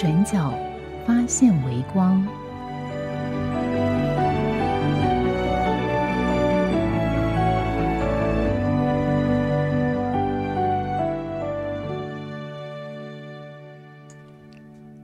[0.00, 0.58] 转角
[1.06, 2.26] 发现微光。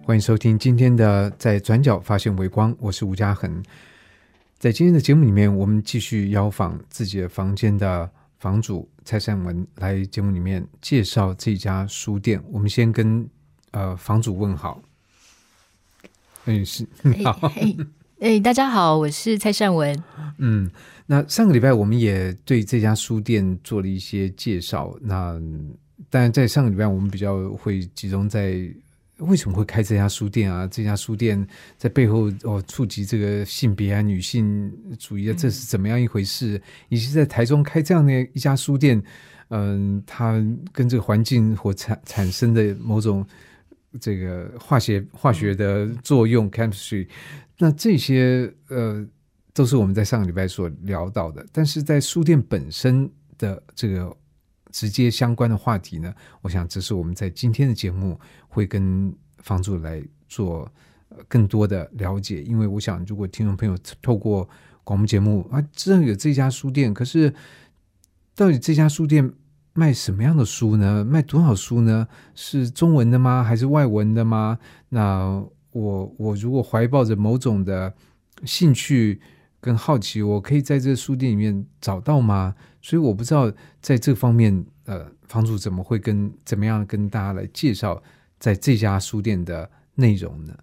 [0.03, 3.63] 欢迎收听今天的《在转角发现微光》，我是吴嘉恒。
[4.59, 12.43] 在今天的节目里面，我们继续邀访自己的房间的房主蔡善文来节目里面介绍这家书店。
[12.51, 13.29] 我们先跟
[13.73, 14.83] 呃房主问好。
[16.45, 17.77] 哎，是你好，哎
[18.21, 20.03] 哎，大家好，我是蔡善文。
[20.39, 20.71] 嗯，
[21.07, 24.97] 那上个礼拜我们也对这家书店做了一些介绍。
[25.01, 25.39] 那
[26.09, 28.69] 当然，在上个礼拜我们比较会集中在
[29.19, 30.67] 为什么会开这家书店啊？
[30.69, 31.47] 这家书店
[31.77, 36.61] 在背后哦，触及这个性别啊、女性主义啊，这是怎么样一回事？
[36.89, 39.03] 以及在台中开这样的一家书店，
[39.49, 40.33] 嗯，它
[40.73, 43.27] 跟这个环境或产产生的某种
[44.01, 47.09] 这个化学化学的作用 （chemistry），
[47.59, 49.07] 那这些呃，
[49.53, 51.47] 都是我们在上个礼拜所聊到的。
[51.53, 54.15] 但是在书店本身的这个
[54.71, 60.71] 直接相关的话题呢，我想这是我们在今天的节目会跟房主来做
[61.09, 62.43] 呃更多的了解。
[62.43, 64.49] 因为我想，如果听众朋友透过
[64.85, 67.33] 广播节目啊，知道有这家书店，可是
[68.35, 69.33] 到底这家书店
[69.77, 71.05] 卖什么样的书呢？
[71.05, 72.09] 卖多少书呢？
[72.35, 73.45] 是中文的吗？
[73.45, 74.59] 还是外文的吗？
[74.89, 77.95] 那我我如果怀抱着某种的
[78.45, 79.21] 兴趣
[79.61, 82.55] 跟好奇，我可以在这书店里面找到吗？
[82.81, 83.53] 所以我不知道
[83.83, 88.03] 在这方面，呃，房主怎么会跟怎么样跟大家来介绍
[88.39, 90.55] 在这家书店的内容呢？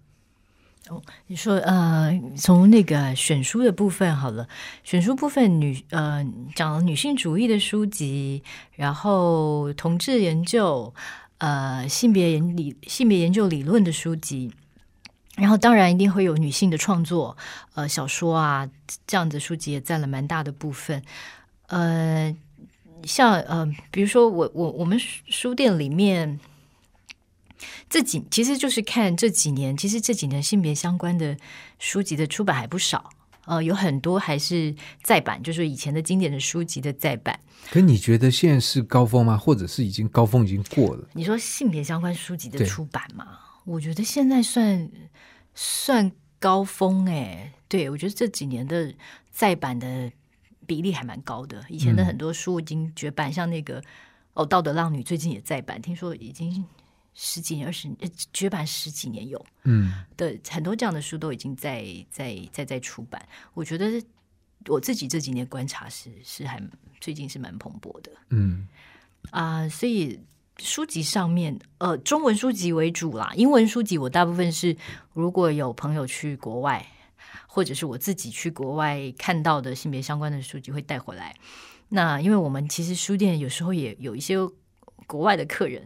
[0.90, 4.46] 哦，你说呃，从那个选书的部分好了，
[4.82, 6.22] 选书部分女呃
[6.54, 8.42] 讲了女性主义的书籍，
[8.74, 10.92] 然后同志研究，
[11.38, 14.52] 呃性别研理性别研究理论的书籍，
[15.36, 17.34] 然后当然一定会有女性的创作，
[17.72, 18.68] 呃小说啊
[19.06, 21.02] 这样的书籍也占了蛮大的部分，
[21.68, 22.36] 呃
[23.04, 26.38] 像呃比如说我我我们书书店里面。
[27.88, 31.36] 这几其实就是看这几年，其实这几年性别相关的
[31.78, 33.10] 书籍的出版还不少，
[33.46, 37.38] 呃，有很多还是再版，就是以前的经典的书籍的再版。
[37.70, 39.36] 可你觉得现在是高峰吗？
[39.36, 41.08] 或者是已经高峰已经过了？
[41.14, 43.38] 你说性别相关书籍的出版嘛？
[43.64, 44.90] 我觉得现在算
[45.54, 48.92] 算高峰哎、对我觉得这几年的
[49.30, 50.12] 再版的
[50.66, 53.82] 比例还蛮高的，以前的嗯很多书已经绝版，像那个
[54.34, 56.62] 哦《道德浪女》最近也在版，听说已经
[57.14, 59.44] 十几年、二十呃绝版十几年有。
[59.62, 64.02] 嗯的很多这样的书都已经在在在在出版，我觉得
[64.66, 66.62] 我自己这几年观察是是还
[67.00, 68.68] 最近是蛮蓬勃的嗯
[69.30, 70.20] 啊、所以
[70.58, 74.76] 书籍上面呃中文书籍为主啦，英文书籍我大部分是
[75.12, 76.86] 如果有朋友去国外，
[77.46, 81.34] 或者是我自己去国外看到的性别相关的书籍会带回来。
[81.88, 84.36] 那因为我们其实书店有时候也有一些
[85.06, 85.82] 国外的客人。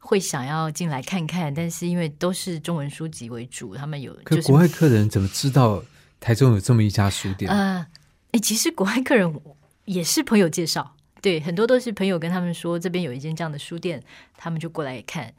[0.00, 5.80] 会想要进来看看，但是因为都是中文书籍为主，他们有就是可国外客人怎么知道
[6.18, 7.48] 台中有这么一家书店？
[7.48, 7.86] 呃，
[8.32, 9.40] 哎，其实国外客人
[9.84, 14.02] 也是朋友介绍，对，很多都是朋友跟他们说这边有一间这样的书店，
[14.36, 15.32] 他们就过来看。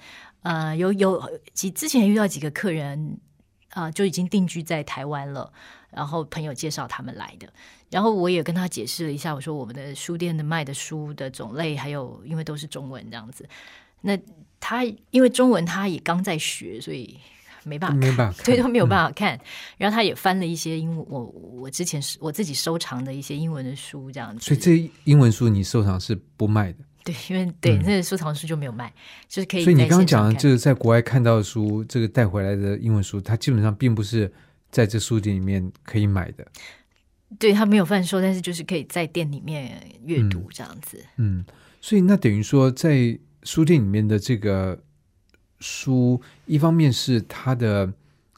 [0.44, 3.19] 呃，有有几之前遇到几个客人
[3.73, 5.50] 啊、就已经定居在台湾了，
[5.91, 7.47] 然后朋友介绍他们来的。
[7.89, 13.47] 然后我也跟他解释了一下，我说我们的书店的卖的书的种类，还有因为都是中文这样子，
[14.01, 14.18] 那
[14.62, 17.19] 他因为中文他也刚在学，所以
[17.66, 19.38] 没办法看没办法看， 对，都没有办法看。
[19.78, 24.46] 然后他也翻了一些英文，我我之前是我自己收藏的一些英文的书，这样子。
[24.46, 26.78] 所以这英文书你收藏是不卖的。
[27.04, 28.94] 对，因为对、嗯那个收藏书就没有卖，
[29.28, 29.63] 就是可以。
[29.63, 34.31] 所以你刚刚讲的，就是在国外看到的书，这个带回来的英文书，它基本上并不是
[34.69, 36.46] 在这书店里面可以买的。
[37.40, 41.04] 对他没有贩售，但是就是可以在店里面阅读这样子。
[41.16, 41.44] 嗯，
[41.80, 44.77] 所以那等于说，在书店里面的这个
[45.59, 47.91] 书，一方面是它的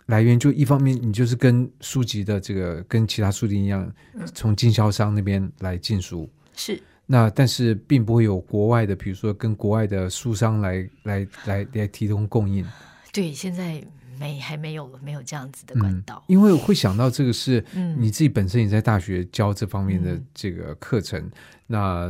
[0.07, 3.89] 来源，就一方面你就是跟书籍的这个跟其他书店一样，
[4.33, 6.29] 从经销商那边来进书。
[6.55, 12.65] 是那但是并不会有国外的，比如说跟国外的书商来来来来提供供应。
[13.11, 13.83] 对，现在
[14.19, 21.29] 没还没有没有这样子的管道，因为会想到这个是嗯你自己本身也在大学教这方面的这个课程，
[21.67, 22.09] 那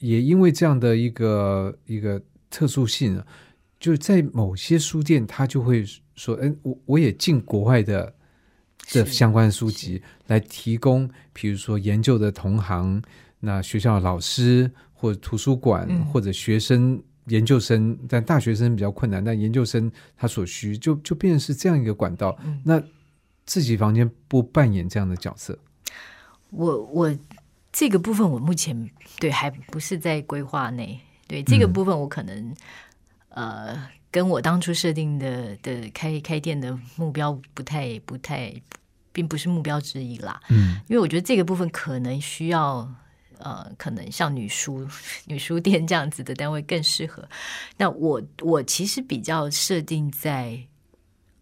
[0.00, 2.20] 也因为这样的一个一个
[2.50, 3.26] 特殊性啊，
[3.78, 5.84] 就在某些书店，他就会
[6.16, 8.12] 说，嗯，我我也进国外的
[8.78, 13.00] 这相关书籍来提供，比如说研究的同行，
[13.38, 17.00] 那学校的老师或者图书馆、嗯或者学生。
[17.26, 22.36] 研究生，但大学生比较困难，但研究生他所需就就变成是这样一个管道。
[22.44, 22.82] 嗯那
[23.44, 25.56] 自己房间不扮演这样的角色，
[26.48, 27.18] 我我
[27.72, 32.54] 这个部分我目前对还不是在规划内，对这个嗯部分我可能、
[33.30, 38.52] 呃跟我当初设定的的开开店的目标不太不太，
[39.12, 40.40] 并不是目标之一啦。
[40.48, 42.88] 嗯因为我觉得这个部分可能需要。
[43.42, 44.86] 呃，可能像女书、
[45.24, 47.26] 女书店这样子的单位更适合。
[47.78, 50.62] 那我我其实比较设定在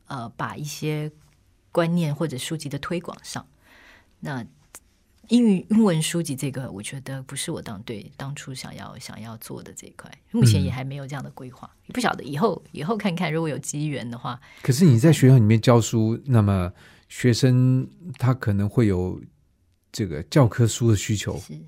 [0.07, 1.11] 呃，把一些
[1.73, 3.45] 观念或者书籍的推广上。
[4.21, 4.47] 那
[5.29, 16.73] 英语英文书籍这个，我觉得不是我当对当初想要想要做的这一块，目前也还没有这样的规划，也不晓得以后以后看看，如果有机缘的话，可是你在学校里面教书，那么
[17.09, 17.89] 学生
[18.19, 19.21] 他可能会有
[19.93, 21.59] 这个教科书的需求，是。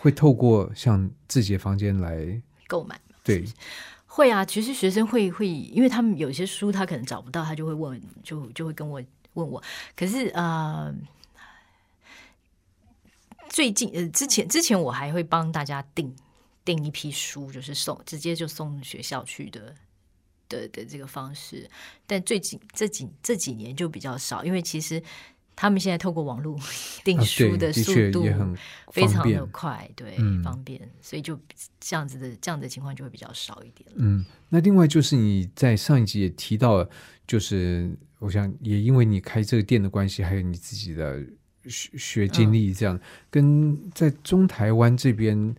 [0.00, 3.00] 会透过像自己的房间来购买。
[3.24, 3.44] 对，
[4.06, 9.02] 会啊，其实学生会会，因为他们有些书他可能找不到，他就会问，就就会跟我
[9.34, 9.60] 问我。
[9.96, 10.94] 可是呃，
[13.48, 16.14] 最近呃之前之前我还会帮大家订
[16.64, 19.74] 订一批书，就是送直接就送学校去的
[20.48, 21.68] 的的这个方式。
[22.06, 25.02] 但最近这几这几年就比较少，因为其实
[25.56, 26.56] 他们现在透过网络
[27.02, 28.24] 订啊书，的速度
[28.92, 29.44] 非常的。
[29.46, 31.36] 快，对，嗯方便，所以就
[31.80, 33.96] 这样子的这样的情况就会比较少一点了。
[33.96, 36.88] 嗯，那另外就是你在上一集也提到了，
[37.26, 37.90] 就是
[38.20, 41.20] 我想也因为你开这个店的关系，还有你自己的
[41.64, 42.98] 学学经历，这样、
[43.30, 45.54] 跟在中台湾这边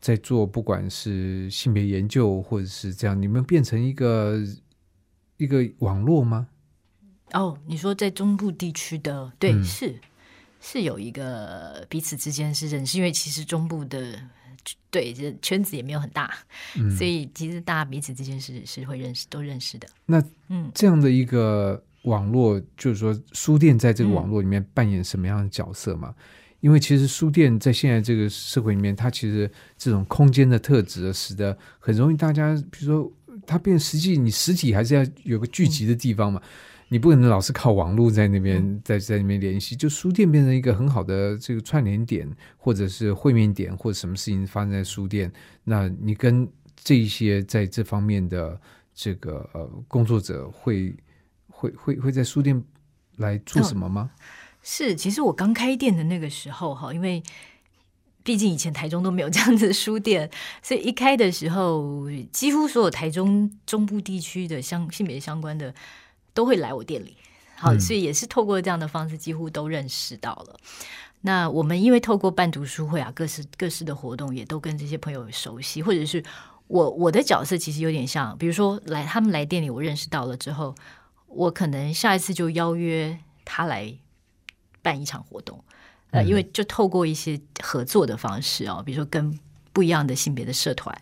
[0.00, 4.40] 在做，不管是性别研究或者是这样，你们变成一个
[5.36, 6.48] 一个网络吗？
[7.32, 9.98] 哦，你说在中部地区的，对，嗯是
[10.60, 14.20] 是有一个彼此之间是认识，因为其实中部的
[14.90, 16.32] 对这圈子也没有很大，
[16.76, 19.88] 嗯，所以其实大家彼此之间是是会认识，都认识的。
[20.06, 26.14] 那嗯，这样的一个网络，就是说书店在这个嗯网络里面扮演什么样的角色嘛？
[26.60, 33.12] 因为其实书店在现在这个社会里面，它其实这种空间的特质，使得很容易大家，比如说
[33.46, 36.40] 它变实际，你实体还是要有个聚集的地方嘛。
[36.88, 42.28] 你不可能老是靠网络在那边在在那边联系，就书店变成一个很好的这个串联点，
[42.58, 45.32] 或者是会面点，或者什么事情发生在书店，
[45.64, 46.46] 那你跟
[46.76, 48.60] 这一些在这方面的
[48.94, 50.94] 这个呃工作者会
[51.62, 52.60] 会会会在书店
[53.18, 54.10] 来做什么吗？
[54.62, 57.22] 是，其实我刚开店的那个时候哈，因为
[58.24, 60.28] 毕竟以前台中都没有这样子的书店，
[60.62, 65.72] 所以一开的时候，几乎所有台中中部地区的相性别相关的
[66.34, 67.16] 都会来我店里。
[67.54, 70.56] 好，嗯所以也是透过这样的方式，几乎都认识到了。
[71.20, 76.24] 那我们因为透过办读书会啊，各式各式的活动，也都跟这些朋友熟悉，或者是
[76.66, 80.74] 我我的角色其实有点像，比如说来他们来店里，我认识到了之后，
[81.34, 83.94] 我可能下一次就邀约他来
[84.82, 85.62] 办一场活动，
[86.10, 89.38] 呃，嗯因为就透过一些合作的方式哦，比如说跟
[89.72, 90.96] 不一样的性别的社团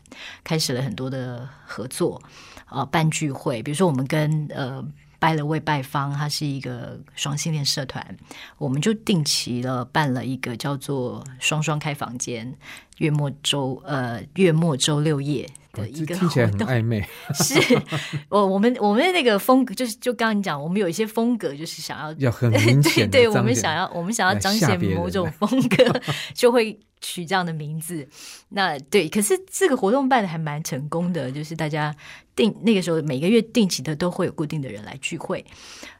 [0.45, 2.23] 开始了很多的合作，
[2.69, 4.85] 呃，办聚会，比如说我们跟呃。
[5.21, 8.17] 拜了为拜方，它是一个双性恋社团，
[8.57, 12.57] 我们就定期了办了一个叫做“双双开房间”
[12.97, 16.67] 月末周呃月末周六夜的一个哦这听起来活动。
[16.67, 17.07] 很暧昧。
[17.35, 17.83] 是
[18.29, 26.01] 我我们我们的那个风格，就是就刚刚你讲，我们有一些风格，就是想要要很 明对对，我们想要我们想要彰显某种风格，
[26.35, 28.07] 就会取这样的名字。
[28.49, 31.95] 那对，可是这个活动办的还蛮成功的，就是大家
[32.35, 35.45] 定那个时候每个月定期的都会有固定的人来聚会。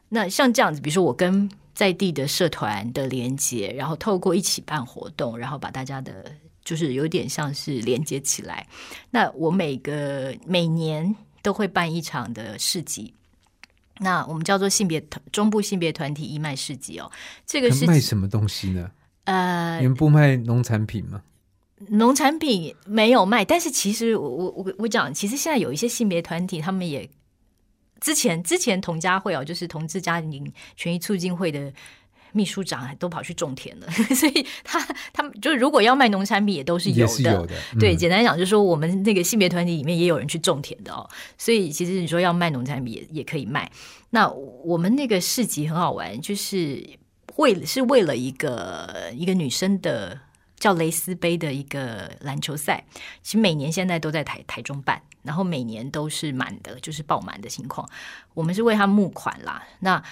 [0.09, 6.25] 那像这样子，比如说我跟在地的社团的连接，然后透过一起办活动，然后把大家的。
[6.71, 8.65] 就是有点像是连接起来。
[9.09, 13.13] 那我每个每年都会办一场的市集，
[13.99, 17.11] 那我们叫做性别团中部性别团体义卖市集哦。
[17.45, 18.89] 这个是卖什么东西呢？
[19.25, 21.21] 呃你们不卖农产品吗？
[21.89, 27.09] 农产品没有卖，但是其实我我我我讲，其实现在有一些性别团体，他们也
[27.99, 31.73] 之前之前同家会哦，就是同志家庭权益促进会的
[32.33, 34.79] 秘书长都跑去种田了， 所以他
[35.11, 37.13] 他们就是如果要卖农产品，也都是有的。
[37.13, 43.69] 是有的，对，嗯简单讲就是说，我们那个性别团体里面也有人去种田的哦，所以其实你说要卖农产品也也可以卖。
[44.11, 46.83] 那我们那个市集很好玩，就是
[47.35, 50.19] 为了是为了一个一个女生的
[50.57, 52.83] 叫蕾丝杯的一个篮球赛，
[53.21, 57.87] 其实每年现在都在台台中办，然后每年都是满的，就是爆满的情况。
[58.33, 60.03] 我们是为他募款啦，那。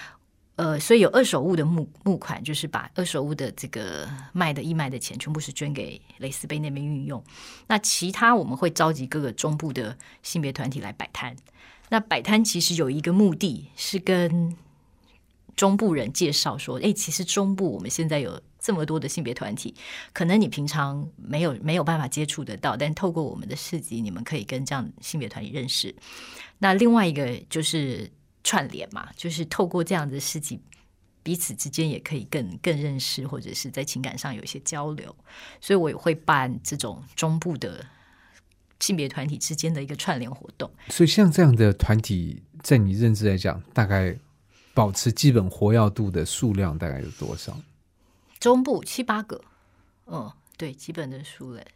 [0.60, 7.24] 呃，所以有二手物的募募款，就是把二手物的这个卖的义卖的钱，全部是捐给蕾丝杯那边运用。
[7.66, 11.34] 那其他我们会召集各个中部的性别团体来摆摊。
[11.88, 14.54] 那摆摊其实有一个目的是跟
[15.56, 19.74] 中部人介绍说，哎，其实中部我们现在有这么多的性别团体，
[20.12, 25.94] 可能你平常没有没有办法接触得到，但透过我们的市集，你们可以跟这样性别团体认识。
[26.58, 28.10] 那另外一个就是
[28.42, 30.60] 串联嘛，就是透过这样的事情，
[31.22, 35.14] 彼此之间也可以更更认识，或者是在情感上有一些交流。
[35.60, 37.84] 所以我也会办这种中部的
[38.80, 40.70] 性别团体之间的一个串联活动。
[40.88, 44.16] 所以像这样的团体，在你认知来讲，大概
[44.72, 47.56] 保持基本活跃度的数量大概有多少？
[48.38, 49.44] 中部七八个，
[50.06, 51.66] 嗯，对，基本的数人。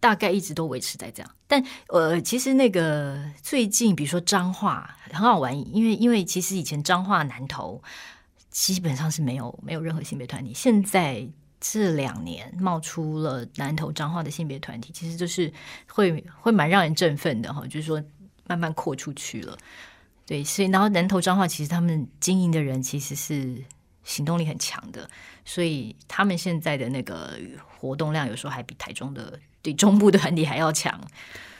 [0.00, 7.82] 大概一直都维持在这样，但呃，其实那个最近，比如说彰化很好玩，因为因为其实以前彰化南投
[8.48, 11.28] 基本上是没有没有任何性别团体，现在
[11.60, 15.52] 这两年冒出了南投彰化的性别团体，其实就是
[15.86, 18.02] 会会蛮让人振奋的哈，就是说
[18.46, 19.54] 慢慢扩出去了，
[20.24, 23.62] 对，所以然后南投彰化其实他们经营的人其实是
[24.02, 25.06] 行动力很强的，
[25.44, 27.38] 所以他们现在的那个
[27.78, 31.00] 活动量有时候还比台中的对中部的团体还要强。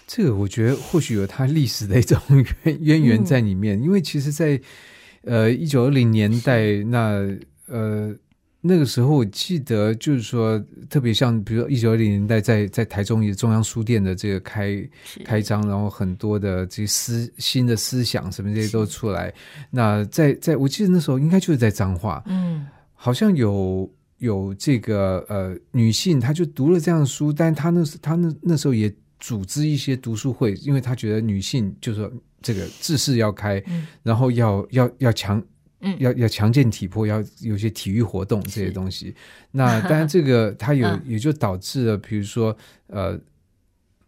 [0.07, 2.21] 这个我觉得或许有它历史的一种
[2.65, 4.61] 渊渊源在里面，因为其实在，
[5.23, 7.25] 呃一九二零年代那
[7.67, 8.13] 呃
[8.61, 14.87] 那个时候，我记得就是说，特别像比如说一九二零年代在在台中也中央书店的这个开
[15.25, 19.33] 开张，然后很多的这些思新的思想什么这些都出来。
[19.71, 23.89] 那在在我记得那时候应该就是在彰化，嗯，好像有
[24.21, 32.11] 有这个呃女性，她就读了这样的书，但她那时她那那时候也组织一些读书会，因为她觉得女性就是说
[32.41, 35.43] 这个志士要开，嗯然后要要要强。
[35.83, 39.15] 嗯要要强健体魄，要有些体育活动这些东西。
[39.51, 42.55] 那当然，这个 它有嗯也就导致了，比如说
[42.89, 43.19] 呃，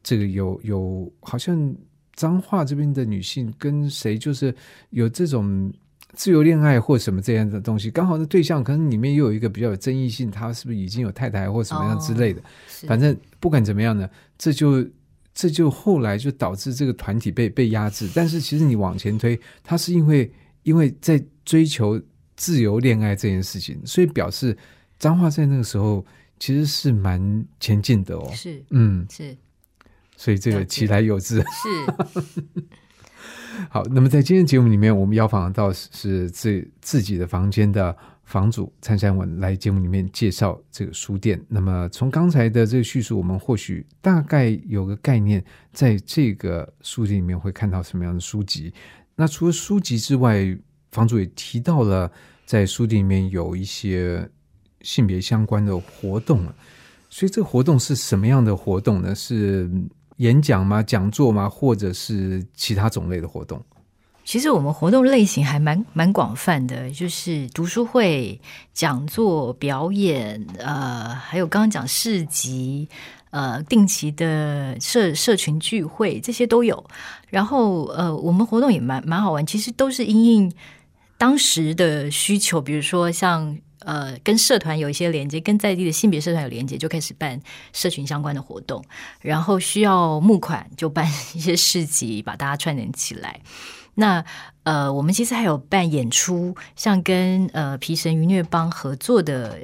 [0.02, 1.74] 这个有有好像
[2.14, 4.54] 彰化这边的女性跟谁就是
[4.90, 5.72] 有这种
[6.14, 12.42] 自由恋爱或什么这样的东西，刚好那对象可能里面又有一个比较有争议性，他是不是已经有太太或什么样之类的。
[12.68, 14.86] 是反正不管怎么样呢，这就
[15.34, 18.08] 这就后来就导致这个团体被被压制。
[18.14, 20.30] 但是其实你往前推，他是因为
[20.64, 22.00] 因为在追求
[22.36, 24.56] 自由恋爱这件事情，所以表示
[24.98, 26.04] 彰化在那个时候
[26.38, 28.30] 其实是蛮前进的哦。
[28.34, 29.36] 是嗯，是
[30.16, 31.40] 所以这个其来有之。
[31.40, 32.24] 是，
[33.68, 41.40] 好，那么在今天节目里面，我们邀访到是自自己的房间的房主蔡山文来节目里面介绍这个书店。
[41.48, 48.72] 那么从刚才的这个叙述，我们或许大概有个概念，在这个书店里面会看到什么样的书籍。
[49.14, 50.56] 那除了书籍之外，
[50.90, 52.10] 房主也提到了
[52.44, 54.28] 在书店里面有一些
[54.80, 56.46] 性别相关的活动。
[57.10, 59.14] 所以这个活动是什么样的活动呢？
[59.14, 59.70] 是
[60.22, 60.80] 演讲吗？
[60.80, 61.48] 讲座吗？
[61.48, 63.60] 或者是其他种类的活动？
[64.24, 68.40] 其实我们活动类型还蛮蛮广泛的，就是读书会、
[68.72, 72.88] 讲座、表演，呃，还有刚刚讲市集，
[73.30, 76.84] 呃，定期的社社群聚会，这些都有。
[77.28, 80.52] 然后呃，我们活动也蛮蛮好玩，其实都是因应
[81.18, 83.58] 当时的需求，比如说像。
[83.84, 87.40] 呃，跟社团有一些连接，跟在地的性别社团有连接，就开始办
[87.72, 88.84] 社群相关的活动。
[89.20, 93.40] 然后需要募款，就办一些市集，把大家串联起来。
[93.94, 94.24] 那
[94.62, 99.58] 呃，我们其实还有办演出，像跟呃皮神鱼虐帮合作的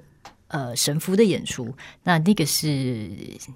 [0.48, 3.10] 呃神符的演出，那那个是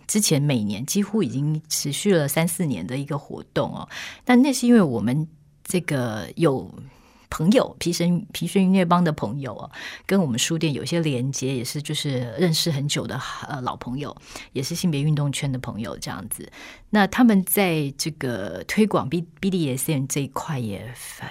[0.06, 3.88] 之前每年几乎已经持续了三四年的一个活动哦。
[4.24, 5.28] 但那是因为我们
[5.64, 6.70] 这个有。
[7.32, 9.70] 朋友皮神皮神音乐帮的朋友哦，
[10.04, 14.14] 跟我们书店有些连接，也是就是认识很久的呃老朋友，
[14.52, 16.46] 也是性别运动圈的朋友这样子。
[16.90, 20.86] 那他们在这个推广 B BDSM 这一块也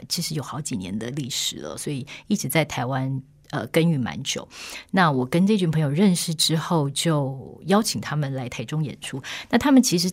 [0.09, 4.47] 其实有好几年的历史了，所以一直在台湾呃耕耘蛮久。
[4.89, 9.21] 那我跟这群朋友认识之后，就邀请他们来台中演出。
[9.51, 10.11] 那他们其实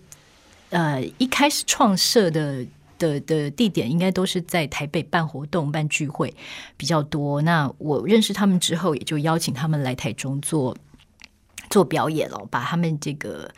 [0.69, 2.63] 呃一开始创设的
[2.99, 6.35] 的的地点应该都是在台北办活动、办聚会
[6.77, 7.41] 比较多。
[7.43, 10.77] 那我认识他们之后，也就邀请他们来台中做
[11.71, 13.51] 做表演了，把他们这个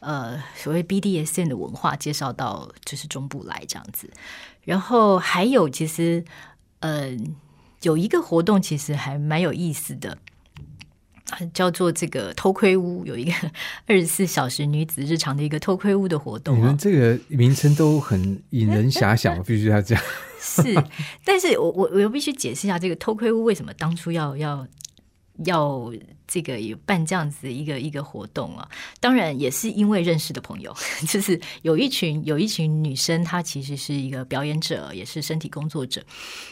[0.00, 4.10] 呃所谓 BDSN 的文化介绍到就是中部来这样子。
[4.62, 6.24] 然后还有其实
[6.80, 7.16] 呃
[7.82, 10.18] 有一个活动，其实还蛮有意思的。
[11.52, 13.32] 叫做这个偷窥屋，有一个
[13.86, 16.56] 二十四小时女子日常的一个偷窥屋的活动。
[16.56, 20.00] 你们这个名称都很引人遐想，我必须要讲。
[20.40, 20.62] 是，
[21.24, 24.66] 但是我我我又必须解释一下，这个偷窥屋为什么当初要要。
[25.44, 25.92] 要
[26.28, 28.68] 这个有办这样子一个一个活动啊，
[29.00, 30.76] 当然也是因为认识的朋友，
[31.08, 36.04] 就是有一群有一群女生，她其实是一个表演者，也是身体工作者。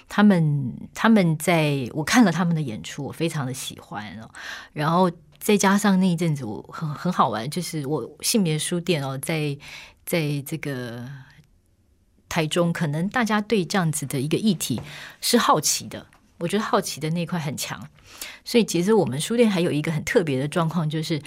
[0.08, 4.30] 他们他们在我看了他们的演出，我非常的喜欢哦。
[4.72, 9.56] 然后再加上那一阵子我很很好玩，就是我性别书店哦，在
[10.06, 11.06] 在这个
[12.28, 14.80] 台中，可能大家对这样子的一个议题
[15.20, 16.06] 是好奇的。
[16.38, 17.88] 我觉得好奇的那块很强，
[18.44, 21.20] 所以其实我们书店还有一个很特别的状况，就是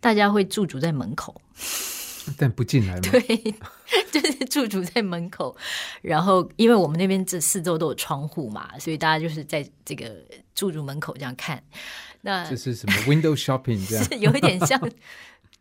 [0.00, 1.40] 大家会驻足在门口，
[2.38, 2.98] 但不进来。
[3.00, 3.20] 对，
[4.12, 5.56] 就是驻足在门口。
[6.02, 10.14] 然后，因为我们那边这四周都有窗户嘛，所以大家就是在这个
[10.54, 11.62] 驻足门口这样看。
[12.22, 13.86] 那这是什么 window shopping？
[13.88, 14.80] 这样是有一点像。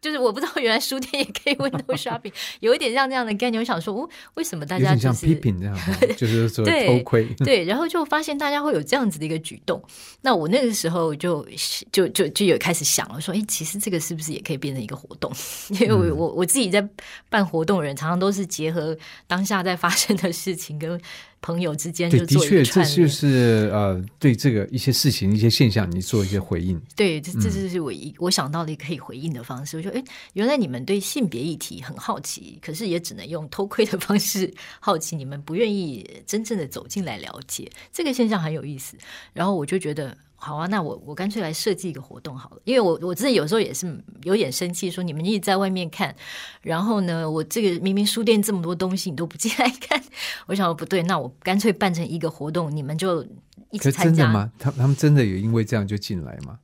[0.04, 3.58] 就是我不知道，原来书店也可以 window shopping， 有一点像这样的概念。
[3.58, 5.76] 我想说，哦，为什么大家就是批评这样，
[6.18, 7.24] 就是说偷窥？
[7.38, 9.82] 对，然后就发现大家会有这样子的一个举动。
[10.20, 11.48] 那我那个时候就
[11.94, 15.32] 就就就有开始想了，说，哎，其实这个是不是也可以变成一个活动？
[15.70, 16.86] 因为我我我自己在
[17.30, 21.00] 办活动的，人常常都是结合当下在发生的事情跟。
[21.44, 26.82] 朋友之间，对，的确，这就是呃，对这个一些事情、一些现象，你做一些回应。
[26.96, 29.76] 对，这这就是我一我想到的可以回应的方式。
[29.76, 38.96] 我说，哎，原来你们对性别议题很好奇，可是也只能用偷窥的方式好奇，你们不愿意真正的走进来了解这个现象很有意思。
[39.34, 40.18] 然后我就觉得。
[40.44, 46.14] 好啊，那我我干脆来设计一个活动好了，因为我我自己有时候也是有点生气，说你们一直在外面看，
[46.62, 50.04] 然后呢，我这个明明书店这么多东西，你都不进来看，
[50.48, 53.26] 我想说不对，那我干脆办成一个活动，你们就
[53.72, 54.52] 一起参加吗？
[54.60, 56.60] 他他们真的有因为这样就进来吗？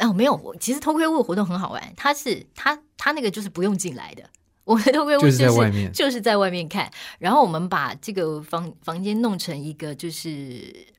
[0.00, 4.22] 哦，没有，我其实偷窥物活动很好玩，他是他他那个就是不用进来的，
[4.64, 10.91] 我的偷窥物就是在外面，就是在外面看，然后我们把这个房房间弄成一个就是。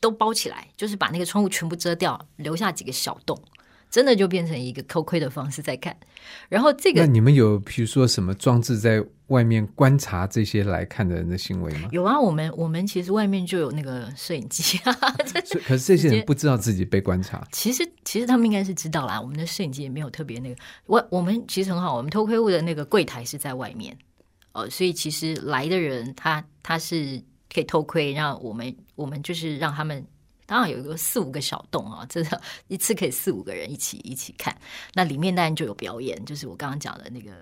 [0.00, 3.36] 都包起来，就是把那个窗户全部遮掉，留下几个小洞，
[3.90, 5.96] 真的就变成一个偷窥的方式在看。
[6.48, 11.88] 然后这个，那你们有比如说什么装置在外面观察这些来看的人的行为吗？
[11.92, 14.92] 有啊，我们我们其实外面就有那个摄影机啊。
[15.66, 17.46] 可是这些人不知道自己被观察。
[17.52, 20.56] 其实其实他们应该是知道啦，我们的摄影机也没有特别那个。
[20.86, 23.96] 我我们其实很好，我们偷窥物的那个柜台是在外面，
[24.52, 27.20] 呃，所以其实来的人他他是。
[27.52, 30.04] 可以偷窥，让我们我们就是让他们，
[30.46, 34.56] 当然有一个四五个小洞啊，这个一次可以四五个人一起一起看。
[34.94, 37.32] 那里面当然就有表演，就是我刚刚讲的那个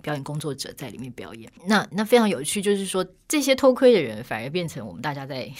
[0.00, 1.50] 表演工作者在里面表演。
[1.66, 5.50] 那那非常有趣，就是说这些偷窥的人反而变成我们大家在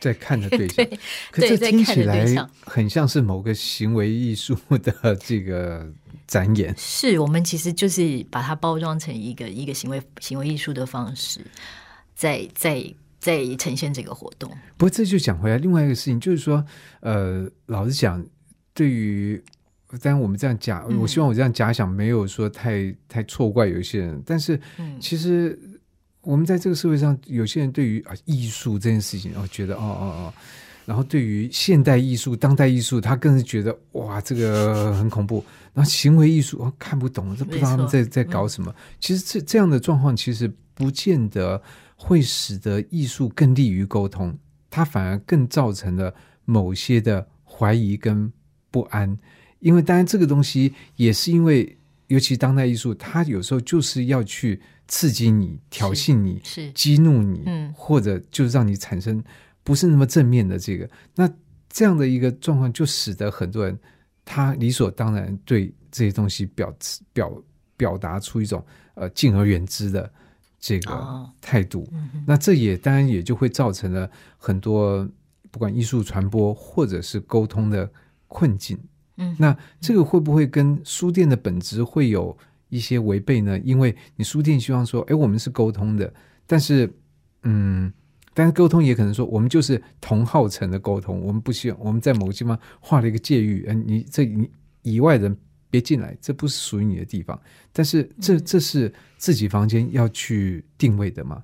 [0.00, 0.84] 在看的对象。
[0.86, 0.98] 对
[1.30, 2.24] 可是听起来
[2.62, 5.86] 很像是某个行为艺术的这个
[6.26, 6.74] 展演。
[6.76, 11.40] 是我们其实就是把它包装成一个一个行为行为艺术的方式，
[12.14, 12.82] 在在。
[13.28, 16.64] 在呈现这个活动，不过这就讲回来另外一个事情，就是说，
[17.00, 18.24] 呃，老实讲，
[18.72, 19.38] 对于，
[20.00, 24.58] 当然我们这样假，我希望我这样假想没有说太太错怪有一些人，但是，
[24.98, 25.58] 其实
[26.22, 30.34] 我们在这个社会上，有些人对于啊艺术这件事情，哦，觉得哦哦哦，
[30.86, 38.74] 然后对于现代艺术、当代艺术，他更是觉得哇，这个很恐怖，然后行为艺术哦看不懂，这不知道他们在在搞什么。
[38.98, 41.60] 其实这这样的状况，其实不见得。
[42.00, 44.38] 会使得艺术更利于沟通，
[44.70, 48.32] 它反而更造成了某些的怀疑跟
[48.70, 49.18] 不安。
[49.58, 59.22] 因为当然这个东西也是因为，尤其当代艺术，它有时候就是要去刺激你、挑衅你、是激怒你，嗯，或者就是让你产生
[59.64, 60.88] 不是那么正面的这个。
[61.16, 61.28] 那
[61.68, 63.76] 这样的一个状况，就使得很多人
[64.24, 66.72] 他理所当然对这些东西表
[67.12, 67.42] 表
[67.76, 70.08] 表达出一种呃敬而远之的。
[70.60, 71.88] 这个态度，
[72.26, 75.08] 那这也当然也就会造成了很多
[75.50, 77.88] 不管艺术传播或者是沟通的
[78.26, 78.76] 困境。
[79.16, 82.36] 嗯，那这个会不会跟书店的本质会有
[82.68, 83.58] 一些违背呢？
[83.60, 86.12] 因为你书店希望说，哎，我们是沟通的，
[86.46, 86.92] 但是，
[87.44, 87.92] 嗯，
[88.34, 94.50] 但是沟通也可能说，我们就是同号层的沟通，我们不希望我们在某个地方画了一个界域，嗯，你这你
[94.82, 95.36] 以外人。
[95.70, 97.38] 别进来，这不是属于你的地方。
[97.72, 101.42] 但是这这是自己房间要去定位的吗？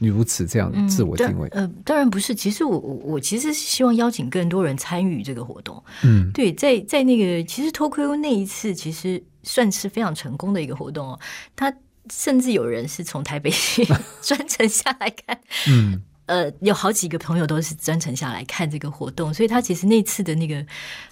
[0.00, 1.48] 你如此这样自我定位？
[1.48, 2.32] 呃，当然不是。
[2.32, 5.82] 其实我我我其实是希望邀请更多人参与这个活动。
[6.04, 11.18] 嗯，对，在在那个其实偷窥那一次，其实算是非常成功的一个活动哦。
[11.56, 11.74] 他
[12.12, 13.50] 甚至有人是从台北
[14.22, 15.40] 专程下来看。
[15.68, 20.64] 嗯，呃，有好几个朋友都是专程下来看这个活动，所以他其实那次的那个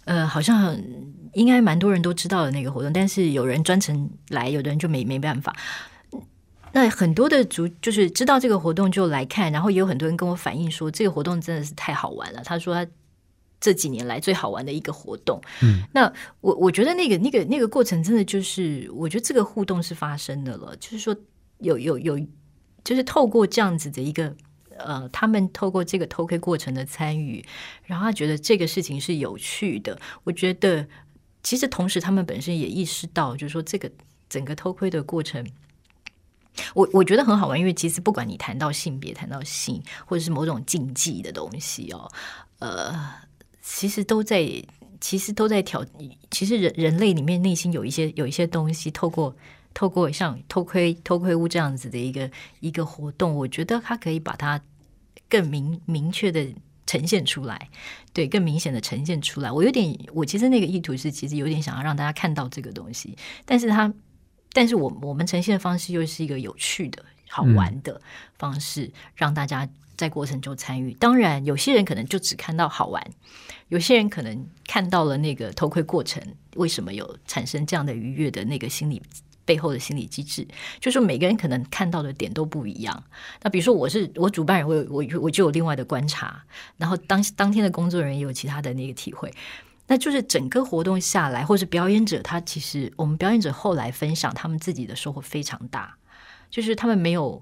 [0.05, 0.79] 呃，好像
[1.33, 5.57] 应该蛮多人都知道的那个活动，但是有人专程来，有的人就没没办法。
[6.73, 12.43] 那很多的主就是知道这个活动就来看，然后也有很多人跟我反映说，这个活动真的是太好玩了。
[12.45, 12.91] 他说他
[13.59, 15.41] 这几年来最好玩的一个活动。
[15.63, 21.17] 嗯，那我我觉得那个那个那个过程真的就是，我觉得这个互动是发生的了，就是说
[21.61, 22.21] 有有有，
[22.85, 24.37] 就是透过这样子的一个
[24.79, 27.45] 呃，他们透过这个偷窥过程的参与，
[27.85, 29.99] 然后他觉得这个事情是有趣的。
[30.25, 30.87] 我觉得
[31.43, 33.91] 其实同时他们本身也意识到，就是说这个
[34.29, 35.47] 整个偷窥的过程。
[36.75, 42.11] 我我觉得很好玩，因为其实不管你谈到性别、谈到性，或者是某种禁忌的东西哦，
[42.61, 42.99] 呃，
[43.61, 44.43] 其实都在，
[44.99, 45.85] 其实都在挑。
[46.31, 49.37] 其实人人类里面内心有一些有一些东西，透过
[49.77, 54.59] 透过像偷窥偷窥屋这样子的一个一个活动，我觉得它可以把它
[55.29, 56.49] 更明明确的
[56.87, 57.69] 呈现出来，
[58.15, 59.53] 对，更明显的呈现出来。
[59.53, 63.93] 我有点，我其实那个意图是，其实有点想要让大家看到这个东西，但是它。
[64.53, 68.01] 但是我我们呈现的方式又是一个有趣的好玩的
[68.39, 70.95] 方式，让大家在过程中参与。
[70.95, 73.07] 当然，有些人可能就只看到好玩，
[73.69, 76.23] 有些人可能看到了那个偷窥过程
[76.55, 79.03] 为什么有产生这样的愉悦的那个心理
[79.47, 80.47] 背后的心理机制，
[80.79, 83.03] 就是每个人可能看到的点都不一样。
[83.43, 86.45] 那比如说，我是我主办人，我有我我就有另外的观察，
[86.77, 89.33] 然后当当天的工作人员也有其他的那个体会。
[89.89, 95.97] 那就是整个活动下来，或者表演者他其实，我们表演者后来分享他们自己的收获非常大，
[96.51, 97.41] 就是他们没有，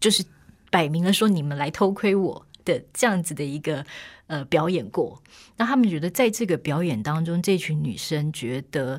[0.00, 0.24] 就是
[0.70, 3.84] 摆明了说你们来偷窥我的这样子的一个
[4.26, 5.22] 呃表演过，
[5.58, 8.98] 那他们觉得在这个表演当中，这群女生觉得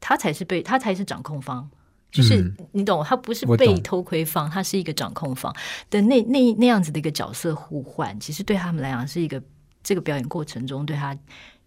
[0.00, 1.68] 她才是被他才是掌控方，
[2.10, 5.54] 就是你懂，他不是被偷窥方，他是一个掌控方
[5.90, 9.42] 的那那那样子的一个角色互换，其实对他们来讲是一个
[9.82, 11.16] 这个表演过程中对他。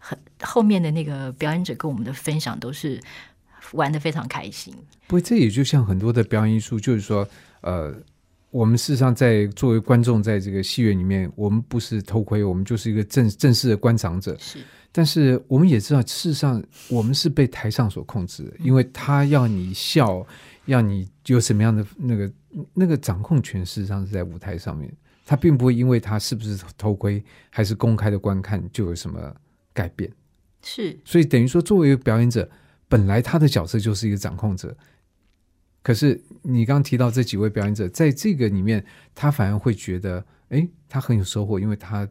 [0.05, 2.99] 很后面的那个表演者跟我们的分享都是
[3.71, 4.75] 玩的非常开心。
[5.07, 7.25] 不过这也就像很多的表演艺术，就是说，
[7.61, 7.95] 呃，
[8.53, 14.37] 我们事实上在作为观众，在这个戏院里面，我们不是偷窥，我们就是一个正正式的观赏者。
[14.39, 14.59] 是，
[14.91, 20.23] 但是我们也知道，事实上我们是被台上所控制的，因为他要你笑，
[20.67, 22.31] 要你有什么样的那个
[22.75, 24.89] 那个掌控权，事实上是在舞台上面，
[25.25, 29.35] 他并不会因为他是不是偷窥还是公开的观看就有什么。
[29.75, 30.07] 改变
[30.61, 32.47] 是，所以等于说，作为一个表演者，
[32.87, 34.77] 本来他的角色就是一个掌控者。
[35.83, 42.07] 可是你刚刚提到这几位表演者，在这个里面，他反而会觉得，哎，他很有收获，因为他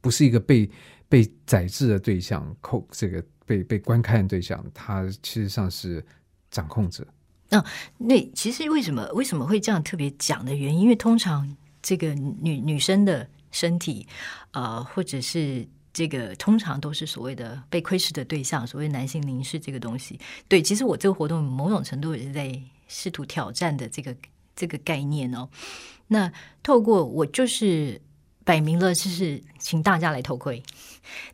[0.00, 0.70] 不是一个被
[1.08, 6.04] 被宰制的对象，扣这个被被观看的对象，他其实上是
[6.50, 7.04] 掌控者。
[7.48, 7.64] 那
[7.98, 10.82] 那其实为什么为什么会这样特别讲的原因？
[10.82, 14.06] 因为通常这个女女生的身体，
[14.52, 15.66] 呃，或者是。
[15.96, 20.18] 这个通常都是所谓的被窥视的对象，所谓男性凝视这个东西。
[20.48, 24.14] 对，其实我这个活动某种程度也是在试图挑战的这个
[24.54, 25.48] 这个概念哦。
[26.06, 28.00] 那透过我就是
[28.44, 30.62] 摆明了就是请大家来偷窥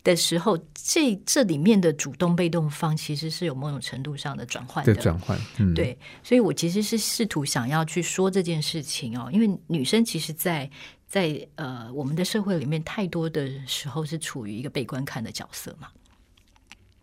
[0.05, 5.39] 的时候，这这里面的主动被动方其实是有某种程度上的转换的转换。
[5.59, 10.71] 嗯，对，所以我其实是试图想要去说这件事情哦，因为女生其实，在
[11.09, 15.89] 在呃，我们的社会里面，太多的时候是处于一个被观看的角色嘛。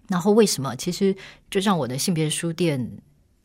[0.08, 0.74] 然后为什么？
[0.78, 1.14] 其实
[1.52, 2.90] 就像我的性别书店，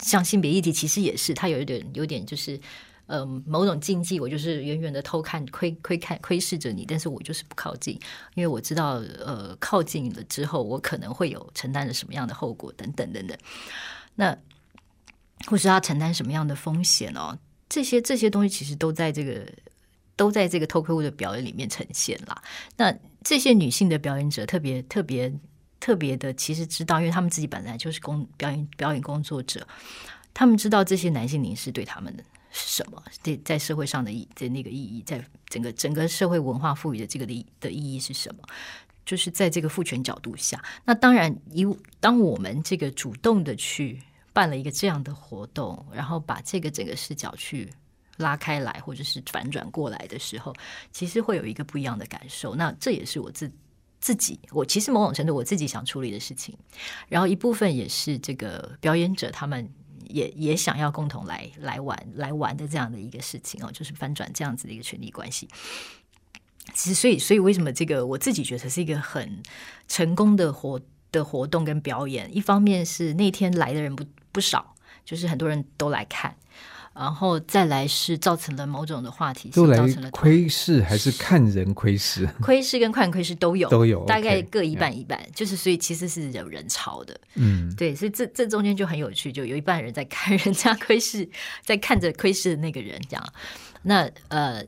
[0.03, 2.61] 像性别议题，其实也是它有一点有点就是
[3.07, 4.21] 呃某种禁忌。
[4.21, 7.99] 我就是远远的偷看、窥窥看、窥视着你，但是我就是不靠近，
[8.35, 13.39] 因为我知道呃靠近了之后，我可能会有承担着什么样的后果等等等等。
[14.15, 14.37] 那
[15.47, 17.39] 或是要承担什么样的风险哦？
[17.69, 19.47] 这些这些东西其实都在这个。
[20.15, 22.43] 都在这个偷窥物的表演里面呈现了。
[22.77, 25.33] 那这些女性的表演者特别特别
[25.83, 29.67] 特别的，其实知道，因为他们自己本来就是工表演表演工作者，
[30.33, 38.45] 他们知道这些男性凝视对他们的是什么，在在社会上的意的那个意义，在整个整个社会文化赋予的这个的的意义是什么？
[39.05, 41.67] 就是在这个父权角度下，那当然，以
[41.99, 44.01] 当我们这个主动的去
[44.33, 47.69] 办了一个这样的活动，然后把这个整个视角去。
[48.19, 50.55] 拉开来，或者是反转过来的时候，
[50.93, 52.55] 其实会有一个不一样的感受。
[52.55, 53.51] 那这也是我自
[54.03, 56.59] 自己，我其实某种程度我自己想处理的事情。
[57.09, 59.73] 然后一部分也是这个表演者他们
[60.09, 65.49] 也也想要共同来来玩来玩的这样的一个事情哦，就是翻转这样子的一个权力关系。
[66.75, 69.41] 其实，所以，所以为什么这个我自己觉得是一个很
[69.87, 70.81] 成功的活
[71.13, 72.29] 的活动跟表演？
[72.37, 76.37] 一方面是那天来的人不不少，就是很多人都来看。
[76.95, 82.27] 然后再来是造成了某种的话题，都来造成了窥视还是看人窥视？
[82.41, 85.21] 窥视跟看窥视都有，都有，大概各一半一半。
[85.35, 91.29] 就是所以其实是有人潮的，嗯，对，所以这这中间就很有趣，就有一半人在看人家窥视，
[91.65, 93.33] 在看着窥视的那个人这样。
[93.83, 94.63] 那呃。